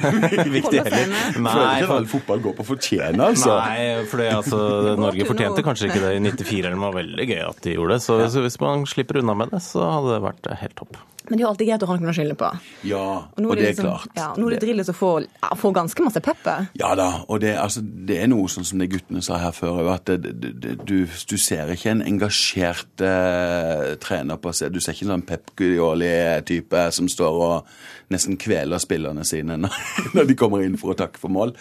[0.57, 1.32] viktig heller.
[1.33, 3.55] Føler ikke at all fotball går på fortjene, altså.
[3.59, 4.59] Nei, for altså,
[5.03, 7.97] Norge fortjente kanskje ikke det i 94, eller det var veldig gøy at de gjorde
[7.97, 8.05] det.
[8.05, 11.01] Så, så hvis man slipper unna med det, så hadde det vært helt topp.
[11.23, 12.47] Men det er jo alltid greit å ha noen å skylde på.
[12.83, 14.09] Ja, og, og det er liksom- klart.
[14.17, 16.65] Ja, nå er det drillet som får, ja, får ganske masse pepper.
[16.75, 19.87] Ja da, og det, altså, det er noe sånn som de guttene sa her før,
[19.93, 24.75] at det, det, det, du, du ser ikke en engasjert eh, trener på seg.
[24.75, 27.71] Du ser ikke en sånn Pep Gudioli-type som står og
[28.11, 29.79] nesten kveler spillerne sine når,
[30.17, 31.55] når de kommer inn for å takke for mål.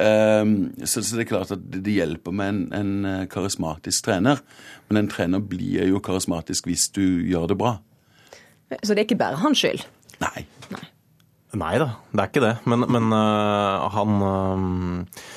[0.00, 4.42] Ehm, så, det er klart at det, det hjelper med en, en eh, karismatisk trener.
[4.88, 7.76] Men en trener blir jo karismatisk hvis du gjør det bra.
[8.82, 9.84] Så det er ikke bare hans skyld.
[10.22, 10.46] Nei
[11.56, 12.54] Nei da, det er ikke det.
[12.68, 15.28] Men, men uh, han, uh,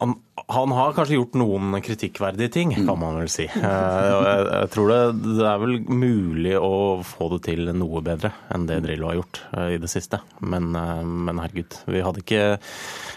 [0.00, 0.14] han
[0.50, 3.46] han har kanskje gjort noen kritikkverdige ting, kan man vel si.
[3.46, 4.98] Eh, Jeg, tror det,
[5.38, 6.72] det er vel mulig å
[7.06, 10.20] få det til noe bedre enn det Drillo har gjort eh, i det siste.
[10.42, 12.42] Men, eh, men herregud, vi hadde, ikke,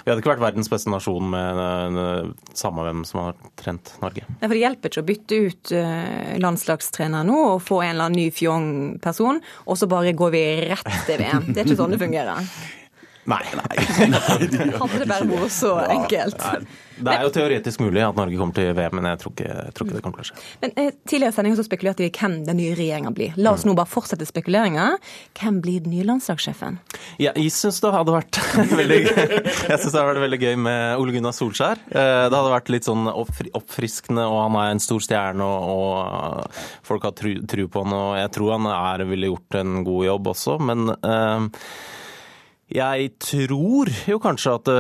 [0.04, 2.00] vi hadde ikke vært verdens beste nasjon med
[2.58, 4.28] samme hvem som har trent Norge.
[4.38, 5.74] Ja, for Det hjelper ikke å bytte ut
[6.44, 10.96] landslagstrener nå og få en eller annen ny fjong-person, og så bare går vi rett
[11.08, 11.50] til VM.
[11.52, 12.56] Det er ikke sånn det fungerer.
[13.30, 13.44] Nei.
[14.82, 16.42] Hadde det bare vært så enkelt.
[16.44, 16.64] Nei,
[17.04, 19.74] Det er jo teoretisk mulig at Norge kommer til VM, men jeg tror ikke, jeg
[19.78, 20.44] tror ikke det kommer til å skje.
[20.62, 23.38] Men eh, Tidligere i sendingen så spekulerte vi i hvem den nye regjeringa blir.
[23.40, 24.90] La oss nå bare fortsette spekuleringa.
[25.40, 26.78] Hvem blir den nye landslagssjefen?
[27.24, 28.42] Ja, jeg syns det hadde vært
[28.82, 29.24] veldig gøy.
[29.24, 31.82] Jeg synes det hadde vært veldig gøy med Ole Gunnar Solskjær.
[31.90, 36.62] Eh, Det hadde vært litt sånn oppfriskende, og han er en stor stjerne, og, og
[36.86, 40.06] folk har tru, tru på han, og jeg tror han er, ville gjort en god
[40.12, 41.66] jobb også, men eh,
[42.74, 44.78] jeg tror jo kanskje at det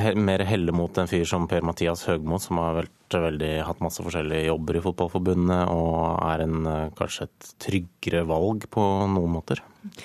[0.00, 3.98] he- mer heller mot en fyr som Per-Mathias Høgmo, som har vært veldig, hatt masse
[4.04, 9.58] forskjellige jobber i Fotballforbundet, og er en, eh, kanskje et tryggere valg på noen måter.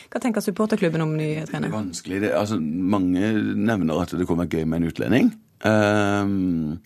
[0.10, 1.67] Hva tenker supporterklubben om ny Det trener?
[1.67, 2.21] er vanskelig.
[2.21, 3.19] Det, altså, mange
[3.55, 5.34] nevner at det kommer gøy med en utlending.
[5.65, 6.79] Um,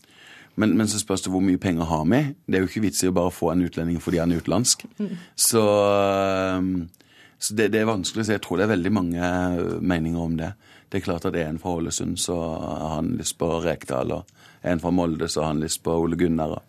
[0.60, 2.20] men, men så spørs det hvor mye penger har vi.
[2.50, 4.84] Det er jo ikke vits i å bare få en utlending fordi han er utenlandsk.
[5.40, 6.90] Så, ehm,
[7.40, 8.34] så det, det er vanskelig å si.
[8.36, 9.30] Jeg tror det er veldig mange
[9.82, 10.50] meninger om det.
[10.90, 14.12] Det er klart at en fra Ålesund, så har han lyst på Rekdal.
[14.18, 14.26] Og
[14.68, 16.58] en fra Molde, så har han lyst på Ole Gunnar.
[16.58, 16.66] og-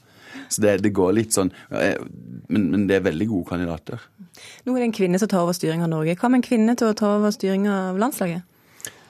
[0.51, 1.97] Så det, det går litt sånn eh,
[2.49, 3.99] men, men det er veldig gode kandidater.
[4.67, 6.15] Nå er det en kvinne som tar over styringa av Norge.
[6.19, 8.43] Hva med en kvinne til å ta over styringa av landslaget?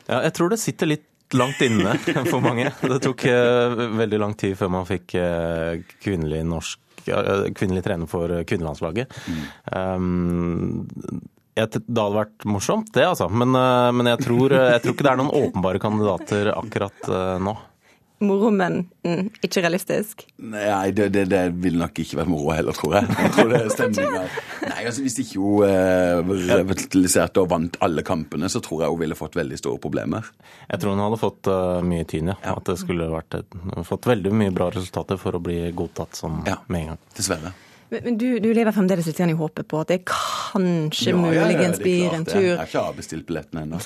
[0.08, 1.92] Ja, jeg tror det sitter litt langt inne
[2.32, 2.70] for mange.
[2.82, 8.08] Det tok eh, veldig lang tid før man fikk eh, kvinnelig norsk eh, kvinnelig trener
[8.10, 9.12] for kvinnelandslaget.
[9.12, 9.68] kvinnelandslaget.
[9.72, 10.88] Um,
[11.58, 13.28] det hadde vært morsomt, det altså.
[13.32, 17.36] Men, eh, men jeg, tror, jeg tror ikke det er noen åpenbare kandidater akkurat eh,
[17.42, 17.56] nå.
[18.20, 20.26] Moro, men mm, ikke realistisk.
[20.44, 23.08] Nei, det, det, det ville nok ikke vært moro heller, tror jeg.
[23.16, 24.24] Jeg tror det er stemninga.
[24.66, 29.00] Nei, altså Hvis ikke hun eh, revitaliserte og vant alle kampene, så tror jeg hun
[29.00, 30.28] ville fått veldig store problemer.
[30.68, 32.36] Jeg tror hun hadde fått uh, mye tyn, ja.
[32.52, 33.58] At det skulle vært et,
[33.88, 37.02] fått veldig mye bra resultater for å bli godtatt som med en gang.
[37.16, 37.56] Dessverre.
[37.90, 41.16] Men, men du, du lever fremdeles litt igjen i håpet på at det kanskje Ja,
[41.16, 42.40] ja, ja, muligens er blir klart en tur.
[42.40, 43.80] Jeg har ikke avbestilt billettene ennå.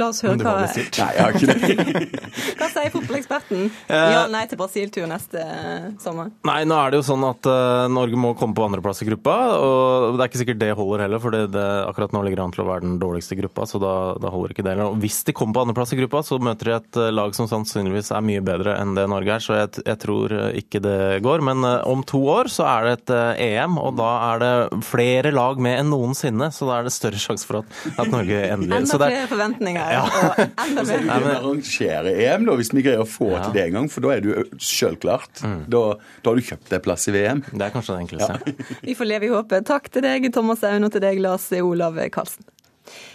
[0.00, 0.54] La oss høre hva?
[0.70, 2.04] Nei, jeg har ikke det.
[2.60, 3.64] Hva sier fotballeksperten?
[3.88, 6.30] Eh, Ja, nei til Brasil-tur neste eh, sommer.
[6.46, 9.34] Nei, nå er det jo sånn at uh, Norge må komme på andreplass i gruppa.
[9.58, 12.46] Og det er ikke sikkert det holder heller, for det, det, akkurat nå ligger det
[12.46, 13.66] an til å være den dårligste gruppa.
[13.70, 14.76] Så da, da holder ikke det.
[14.84, 18.12] Og hvis de kommer på andreplass i gruppa, så møter de et lag som sannsynligvis
[18.14, 19.44] er mye bedre enn det Norge er.
[19.44, 21.44] Så jeg, jeg tror ikke det går.
[21.50, 25.30] Men uh, om to år så er det et EM, og da er det flere
[25.34, 26.48] lag med enn noensinne.
[26.54, 29.92] Så da er det større sjanse for at, at Norge endelig Enda flere er- forventninger.
[29.96, 30.02] Ja.
[30.04, 31.04] Og enda mer.
[31.08, 33.90] kan arrangere EM, da, hvis vi greier å få til det en gang.
[33.92, 35.44] For da er du sjølklart.
[35.70, 37.44] Da, da har du kjøpt deg plass i VM.
[37.52, 38.56] Det er kanskje det enkleste.
[38.88, 39.64] Vi får leve i håpet.
[39.68, 42.44] Takk til deg, Thomas Aune, og til deg, Lars Olav Karlsen.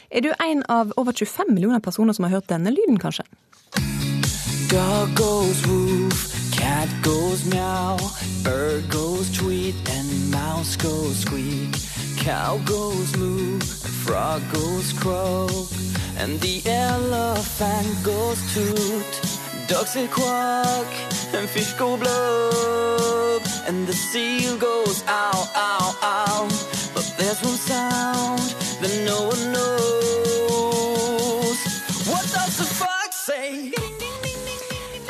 [0.09, 3.27] Er du en av over 25 millioner personer som har hørt denne lyden, kanskje?
[4.69, 6.28] Dog goes woof,
[6.59, 7.97] cat goes meow,
[8.43, 11.73] bird goes tweet, and mouse goes squeak.
[12.17, 13.59] Cow goes moo,
[14.03, 15.67] frog goes croak,
[16.17, 19.11] and the elephant goes toot.
[19.69, 20.89] Ducks say quack,
[21.33, 26.47] and fish go blub, and the seal goes ow, ow, ow.
[26.93, 28.45] But there's one sound
[28.81, 29.78] that no one knows.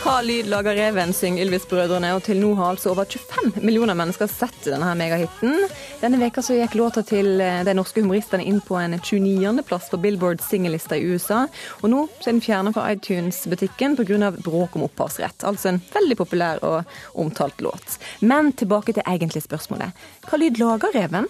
[0.09, 4.25] Hva lyd lager reven, synger Ylvis-brødrene, og til nå har altså over 25 millioner mennesker
[4.25, 5.67] sett denne her megahiten.
[6.01, 9.99] Denne veka så gikk låta til eh, de norske humoristene inn på en 29.-plass på
[10.01, 11.43] Billboard singellista i USA,
[11.83, 14.31] og nå så er den fjerna fra iTunes-butikken pga.
[14.33, 15.45] bråk om opphavsrett.
[15.45, 17.99] Altså en veldig populær og omtalt låt.
[18.25, 19.93] Men tilbake til egentlig spørsmålet.
[20.25, 21.29] Hva lyd lager reven?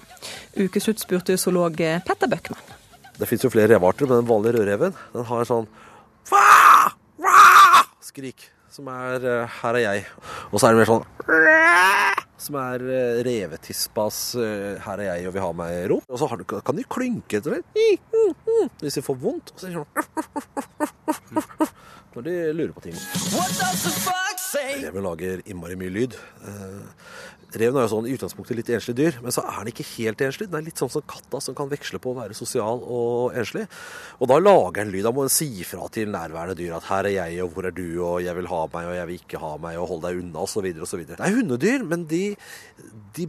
[0.55, 2.71] Ukeslutt spurte zoolog eh, Petter Bøckmann.
[3.19, 5.69] Det fins jo flere revearter, men den vanlige rødreven den har en sånn
[8.07, 10.05] skrik, som er eh, 'her er jeg'.
[10.53, 11.05] Og så er det mer sånn
[12.39, 16.01] som er uh, revetispas eh, 'her er jeg og vil ha meg ro'.
[16.07, 17.63] Og så har, du- kan de klynke etter det
[18.81, 19.51] hvis de får vondt.
[19.53, 19.87] Og så er det sånn
[22.15, 22.95] når de lurer på ting.
[24.83, 26.15] Reven lager innmari mye lyd.
[27.49, 30.19] Reven er jo sånn i utgangspunktet litt enslig dyr, men så er den ikke helt
[30.21, 30.45] enslig.
[30.51, 33.63] Den er litt sånn som katta, som kan veksle på å være sosial og enslig.
[34.21, 35.05] Og da lager den lyd.
[35.07, 37.73] Da må den si fra til nærværende dyr at 'her er jeg, og hvor er
[37.73, 40.17] du', og 'jeg vil ha meg', og 'jeg vil ikke ha meg', og 'hold deg
[40.21, 40.65] unna', osv.
[40.81, 41.05] osv.
[41.07, 42.35] Det er hundedyr, men de,
[43.15, 43.27] de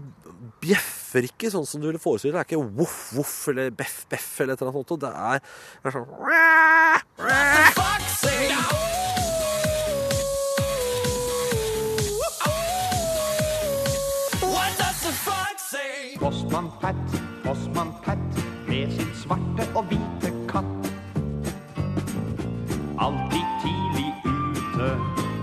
[0.60, 2.44] bjeffer ikke sånn som du ville forestille deg.
[2.44, 5.00] Det er ikke voff, voff eller beff, beff eller et eller annet sånt.
[5.00, 5.40] Det er,
[5.80, 6.06] det er sånn
[19.30, 20.88] svarte og hvite katt.
[23.00, 24.88] Alltid tidlig ute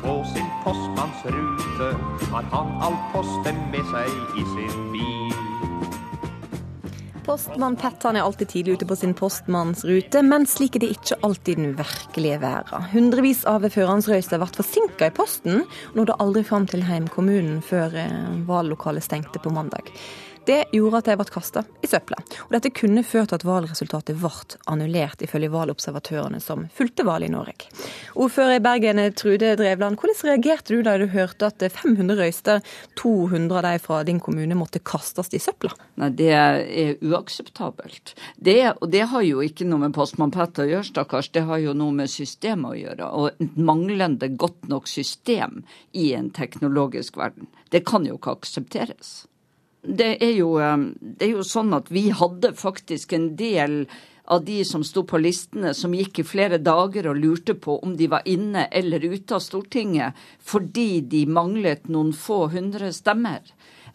[0.03, 1.93] på sin postmannsrute
[2.33, 5.37] har han all posten med seg i sin bil.
[7.27, 11.59] Postmann han er alltid tidlig ute på sin postmannsrute, men slik er det ikke alltid
[11.59, 12.87] den virkelige verden.
[12.91, 18.31] Hundrevis av førerhandsrøyster ble forsinka i posten, og nådde aldri fram til heimkommunen før eh,
[18.47, 19.91] valglokalet stengte på mandag.
[20.47, 22.21] Det gjorde at de ble kasta i søpla.
[22.45, 24.31] Og dette kunne ført til at valgresultatet ble
[24.71, 27.67] annullert, ifølge valgobservatørene som fulgte valget i Norge.
[28.15, 32.63] Ordfører i Bergen, Trude Drevland, hvordan reagerte du da du hørte at 500 røyster,
[32.95, 35.73] 200 av de fra din kommune, måtte kastes i søpla?
[35.99, 38.15] Nei, Det er uakseptabelt.
[38.39, 41.33] Det, og det har jo ikke noe med postmann Pett å gjøre, stakkars.
[41.35, 43.11] Det har jo noe med systemet å gjøre.
[43.19, 47.51] Og et manglende godt nok system i en teknologisk verden.
[47.67, 49.25] Det kan jo ikke aksepteres.
[49.87, 53.85] Det er jo, eh, det er jo sånn at vi hadde faktisk en del
[54.27, 57.95] av de som sto på listene, som gikk i flere dager og lurte på om
[57.95, 63.39] de var inne eller ute av Stortinget, fordi de manglet noen få hundre stemmer.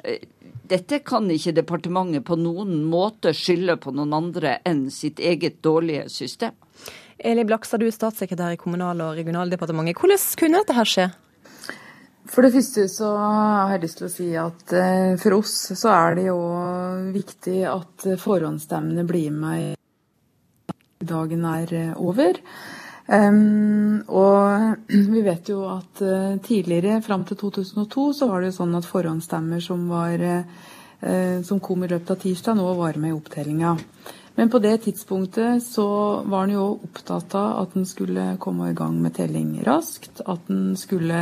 [0.02, 0.24] Eh,
[0.72, 6.06] Dette kan ikke departementet på noen måte skylde på noen andre enn sitt eget dårlige
[6.08, 6.54] system.
[7.18, 9.98] Eli Blakstad, du er statssekretær i Kommunal- og regionaldepartementet.
[10.00, 11.10] Hvordan kunne dette her skje?
[12.30, 15.90] For det første så har jeg lyst til å si at eh, for oss så
[15.90, 16.38] er det jo
[17.14, 19.74] viktig at forhåndsstemmene blir med
[21.02, 22.38] dagen er eh, over.
[23.10, 24.78] Um, og
[25.16, 28.86] vi vet jo at uh, tidligere, fram til 2002, så var det jo sånn at
[28.86, 30.22] forhåndsstemmer som, var,
[31.42, 33.74] som kom i løpet av tirsdag, nå var med i opptellinga.
[34.34, 35.86] Men på det tidspunktet så
[36.24, 40.22] var en jo opptatt av at en skulle komme i gang med telling raskt.
[40.24, 41.18] At en skulle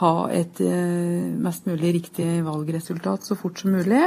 [0.00, 4.06] ha et uh, mest mulig riktig valgresultat så fort som mulig.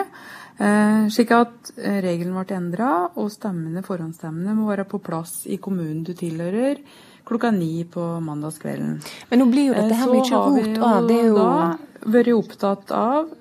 [0.61, 5.57] Eh, slik at eh, regelen ble endra, og stemmene, forhåndsstemmene må være på plass i
[5.57, 6.77] kommunen du tilhører
[7.25, 8.99] klokka ni på mandagskvelden.
[9.31, 11.07] Men nå blir jo dette her Eh, mye så har vi rot av.
[11.07, 13.33] Det er jo da vært opptatt av,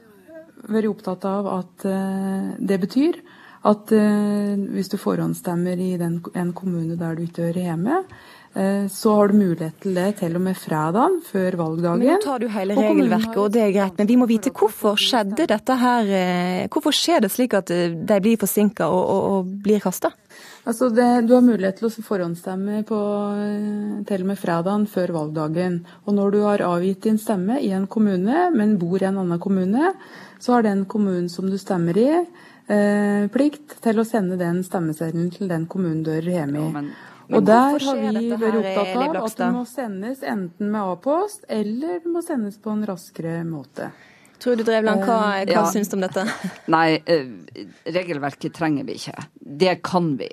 [0.71, 3.23] vært opptatt av at eh, det betyr
[3.69, 8.32] at eh, hvis du forhåndsstemmer i den, en kommune der du ikke hører hjemme, eh,
[8.93, 12.03] så har du mulighet til det til og med fredagen før valgdagen.
[12.03, 13.95] Men nå tar du hele regelverket, og det er greit.
[13.97, 16.11] Men vi må vite hvorfor skjedde dette her?
[16.21, 20.11] eh, Hvorfor skjer det slik at eh, de blir forsinka og, og, og blir kasta?
[20.69, 22.99] Altså det, du har mulighet til å forhåndsstemme på
[23.41, 25.81] eh, til og med fredagen før valgdagen.
[26.07, 29.41] Og når du har avgitt din stemme i en kommune, men bor i en annen
[29.43, 29.95] kommune,
[30.43, 32.11] så har den kommunen som du stemmer i,
[32.69, 36.93] eh, plikt til å sende den stemmeseddelen til den kommunen du hører hjemme i.
[37.31, 42.01] og der har vi vært opptatt av at det må sendes enten med A-post, eller
[42.01, 43.91] det må sendes på en raskere måte.
[44.43, 45.63] Tror du Drevland, hva, hva Ja.
[45.71, 46.25] syns du om dette?
[46.75, 47.29] Nei, eh,
[47.95, 49.27] regelverket trenger vi ikke.
[49.39, 50.31] Det kan vi.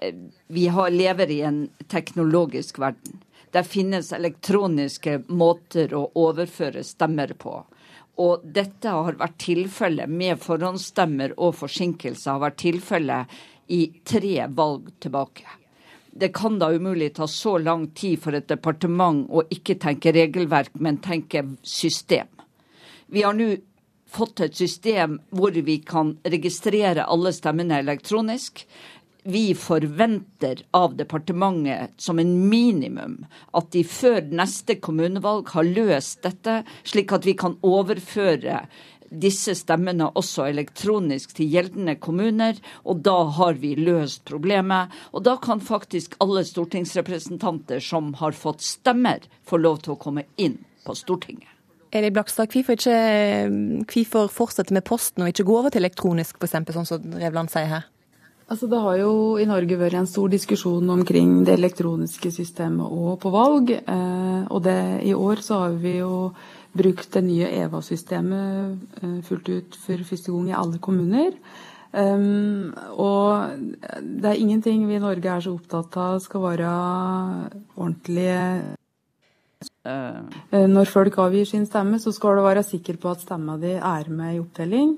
[0.00, 0.14] Eh,
[0.48, 3.20] Vi har, lever i en teknologisk verden.
[3.52, 7.58] Det finnes elektroniske måter å overføre stemmer på.
[8.18, 13.26] Og dette har vært tilfellet med forhåndsstemmer og forsinkelser har vært tilfellet
[13.68, 15.44] i tre valg tilbake.
[16.12, 20.74] Det kan da umulig ta så lang tid for et departement å ikke tenke regelverk,
[20.74, 22.28] men tenke system.
[23.08, 23.54] Vi har nå
[24.12, 28.66] fått et system hvor vi kan registrere alle stemmene elektronisk.
[29.24, 33.20] Vi forventer av departementet som en minimum
[33.56, 38.64] at de før neste kommunevalg har løst dette, slik at vi kan overføre
[39.20, 44.92] disse stemmene også elektronisk til gjeldende kommuner, og da har vi løst problemet.
[45.12, 50.26] Og da kan faktisk alle stortingsrepresentanter som har fått stemmer, få lov til å komme
[50.40, 51.48] inn på Stortinget.
[51.92, 56.72] Eli Blakstad, hvorfor, ikke, hvorfor fortsette med posten og ikke gå over til elektronisk, f.eks.,
[56.72, 57.90] sånn som Revland sier her?
[58.52, 63.14] Altså, det har jo i Norge vært en stor diskusjon omkring det elektroniske systemet og
[63.22, 63.70] på valg.
[63.72, 66.32] Eh, og det, i år så har vi jo
[66.76, 71.36] brukt det nye EVA-systemet eh, fullt ut for første gang i alle kommuner.
[71.92, 73.52] Um, og
[74.00, 76.70] det er ingenting vi i Norge er så opptatt av skal være
[77.76, 78.38] ordentlige
[79.84, 80.22] uh.
[80.72, 84.08] Når folk avgir sin stemme, så skal du være sikker på at stemma di er
[84.08, 84.96] med i opptelling.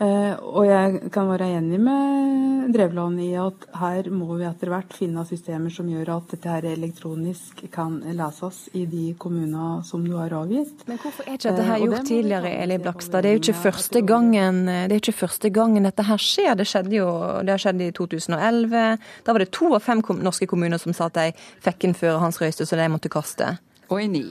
[0.00, 4.94] Eh, Og jeg kan være enig med Drevland i at her må vi etter hvert
[4.96, 10.14] finne systemer som gjør at dette her elektronisk kan leses i de kommunene som du
[10.16, 10.86] har avgitt.
[10.88, 13.26] Men hvorfor er ikke dette her gjort det tidligere, Eli Blakstad?
[13.26, 16.54] Det er jo ikke første gangen, det er ikke første gangen dette her skjer.
[16.56, 17.08] Det skjedde jo
[17.44, 18.86] det har skjedd i 2011.
[19.26, 22.40] Da var det to av fem norske kommuner som sa at de fikk innføre Hans
[22.40, 23.58] Røiste, så de måtte kaste.
[23.90, 24.30] Og i ni.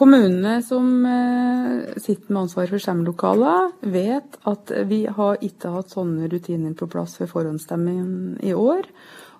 [0.00, 6.30] Kommunene som eh, sitter med ansvar for stemmelokaler, vet at vi har ikke hatt sånne
[6.32, 8.88] rutiner på plass ved forhåndsstemmingen i år.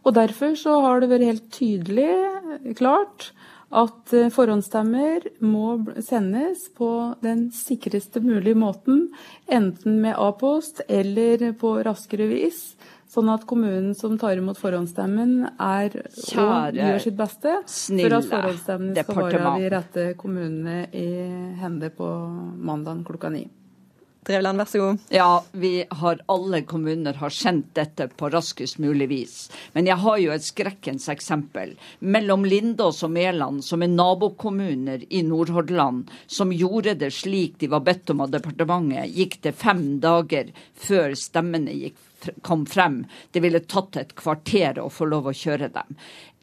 [0.04, 3.30] Og derfor så har det vært helt tydelig, eh, klart,
[3.70, 6.90] at eh, forhåndsstemmer må sendes på
[7.24, 9.06] den sikreste mulige måten,
[9.48, 12.74] enten med A-post eller på raskere vis.
[13.10, 18.92] Sånn at kommunen som tar imot forhåndsstemmen, er og gjør sitt beste for at forhåndsstemmen
[18.94, 21.08] skal være av de rette kommunene i
[21.58, 22.10] hende på
[22.70, 23.48] mandag klokka ni.
[24.30, 24.98] Drevland, vær så god.
[25.08, 29.36] Ja, vi har alle kommuner har sendt dette på raskest mulig vis.
[29.72, 31.72] Men jeg har jo et skrekkens eksempel.
[31.98, 37.82] Mellom Lindås og Mæland, som er nabokommuner i Nordhordland, som gjorde det slik de var
[37.88, 40.52] bedt om av departementet, gikk det fem dager
[40.84, 41.98] før stemmene gikk,
[42.42, 43.04] kom frem.
[43.32, 45.96] Det ville tatt et kvarter å få lov å kjøre dem.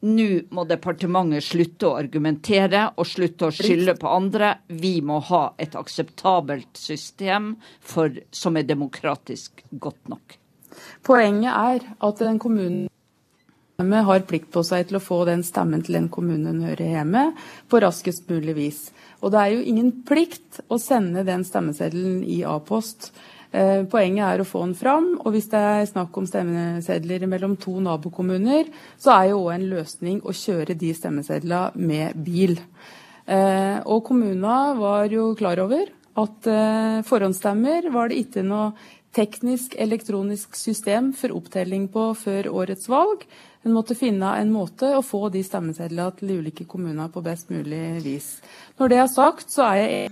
[0.08, 4.52] Nå må departementet slutte å argumentere og slutte å skylde på andre.
[4.68, 10.38] Vi må ha et akseptabelt system for, som er demokratisk godt nok.
[11.08, 12.88] Poenget er at en kommune
[13.78, 17.24] har plikt på seg til å få den stemmen til den kommunen hører hjemme,
[17.70, 18.80] på raskest mulig vis.
[19.22, 23.12] Og det er jo ingen plikt å sende den stemmeseddelen i A-post.
[23.52, 27.56] Eh, Poenget er å få den fram, og hvis det er snakk om stemmesedler mellom
[27.60, 28.68] to nabokommuner,
[29.00, 32.58] så er jo òg en løsning å kjøre de stemmesedlene med bil.
[33.28, 35.88] Eh, Og kommunene var jo klar over
[36.18, 38.74] at eh, forhåndsstemmer var det ikke noe
[39.18, 43.24] teknisk elektronisk system for opptelling på før årets valg.
[43.66, 47.50] En måtte finne en måte å få de stemmesedlene til de ulike kommunene på best
[47.50, 48.30] mulig vis.
[48.78, 50.12] Når det er sagt, så er jeg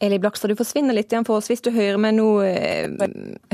[0.00, 2.26] Eli Blakstad, du forsvinner litt igjen for oss hvis du hører meg nå.
[2.46, 2.86] eh,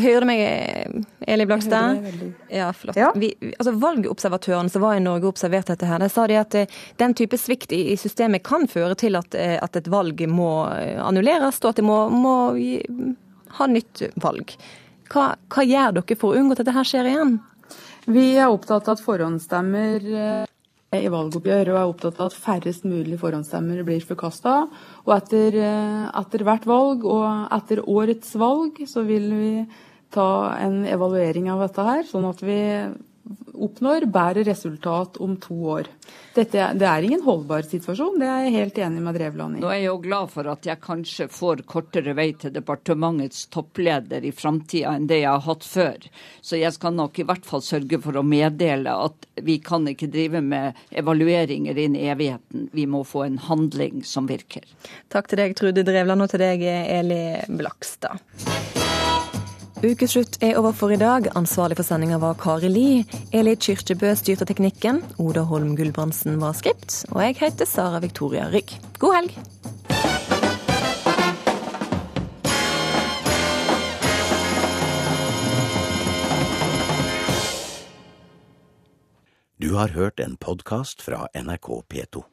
[0.05, 0.99] Hører du meg, eh,
[1.33, 2.03] Eli Blakstad?
[2.03, 2.35] Jeg hører.
[2.53, 2.99] Ja, flott.
[3.17, 6.55] Vi, altså Valgobservatørene som var i Norge og observerte dette, her, de sa de at
[6.61, 11.63] eh, den type svikt i, systemet kan føre til at, at et valg må annulleres,
[11.65, 12.37] og at det må, må
[13.57, 14.53] ha nytt valg.
[15.13, 17.39] Hva, hva gjør dere for å unngå at dette her skjer igjen?
[18.05, 20.45] Vi er opptatt av at forhåndsstemmer
[21.01, 24.55] i valgoppgjør, og er opptatt av at færrest mulig forhåndsstemmer blir forkasta.
[25.05, 29.67] Og etter, eh, etter hvert valg, og etter årets valg, så vil vi
[30.15, 32.61] ta en evaluering av dette her, sånn at vi
[33.55, 35.89] oppnår bærer resultat om to år.
[36.35, 39.63] Dette, det er ingen holdbar situasjon, det er jeg helt enig med Drevland i.
[39.63, 44.27] Nå er jeg jo glad for at jeg kanskje får kortere vei til departementets toppleder
[44.27, 46.09] i framtida enn det jeg har hatt før.
[46.45, 50.11] Så jeg skal nok i hvert fall sørge for å meddele at vi kan ikke
[50.13, 52.69] drive med evalueringer inn i evigheten.
[52.75, 54.67] Vi må få en handling som virker.
[55.15, 57.23] Takk til deg, Trude Drevland, og til deg, Eli
[57.55, 58.84] Blakstad.
[59.85, 61.27] Ukeslutt er over for i dag.
[61.37, 63.05] Ansvarlig for sendinga var Kari Li.
[63.37, 65.03] Eli Kyrkjebø styrte teknikken.
[65.21, 67.03] Oda Holm Gulbrandsen var skript.
[67.13, 68.73] Og jeg heter Sara Victoria Rygg.
[68.99, 69.37] God helg!
[79.61, 82.25] Du har hørt en podkast fra NRK P2.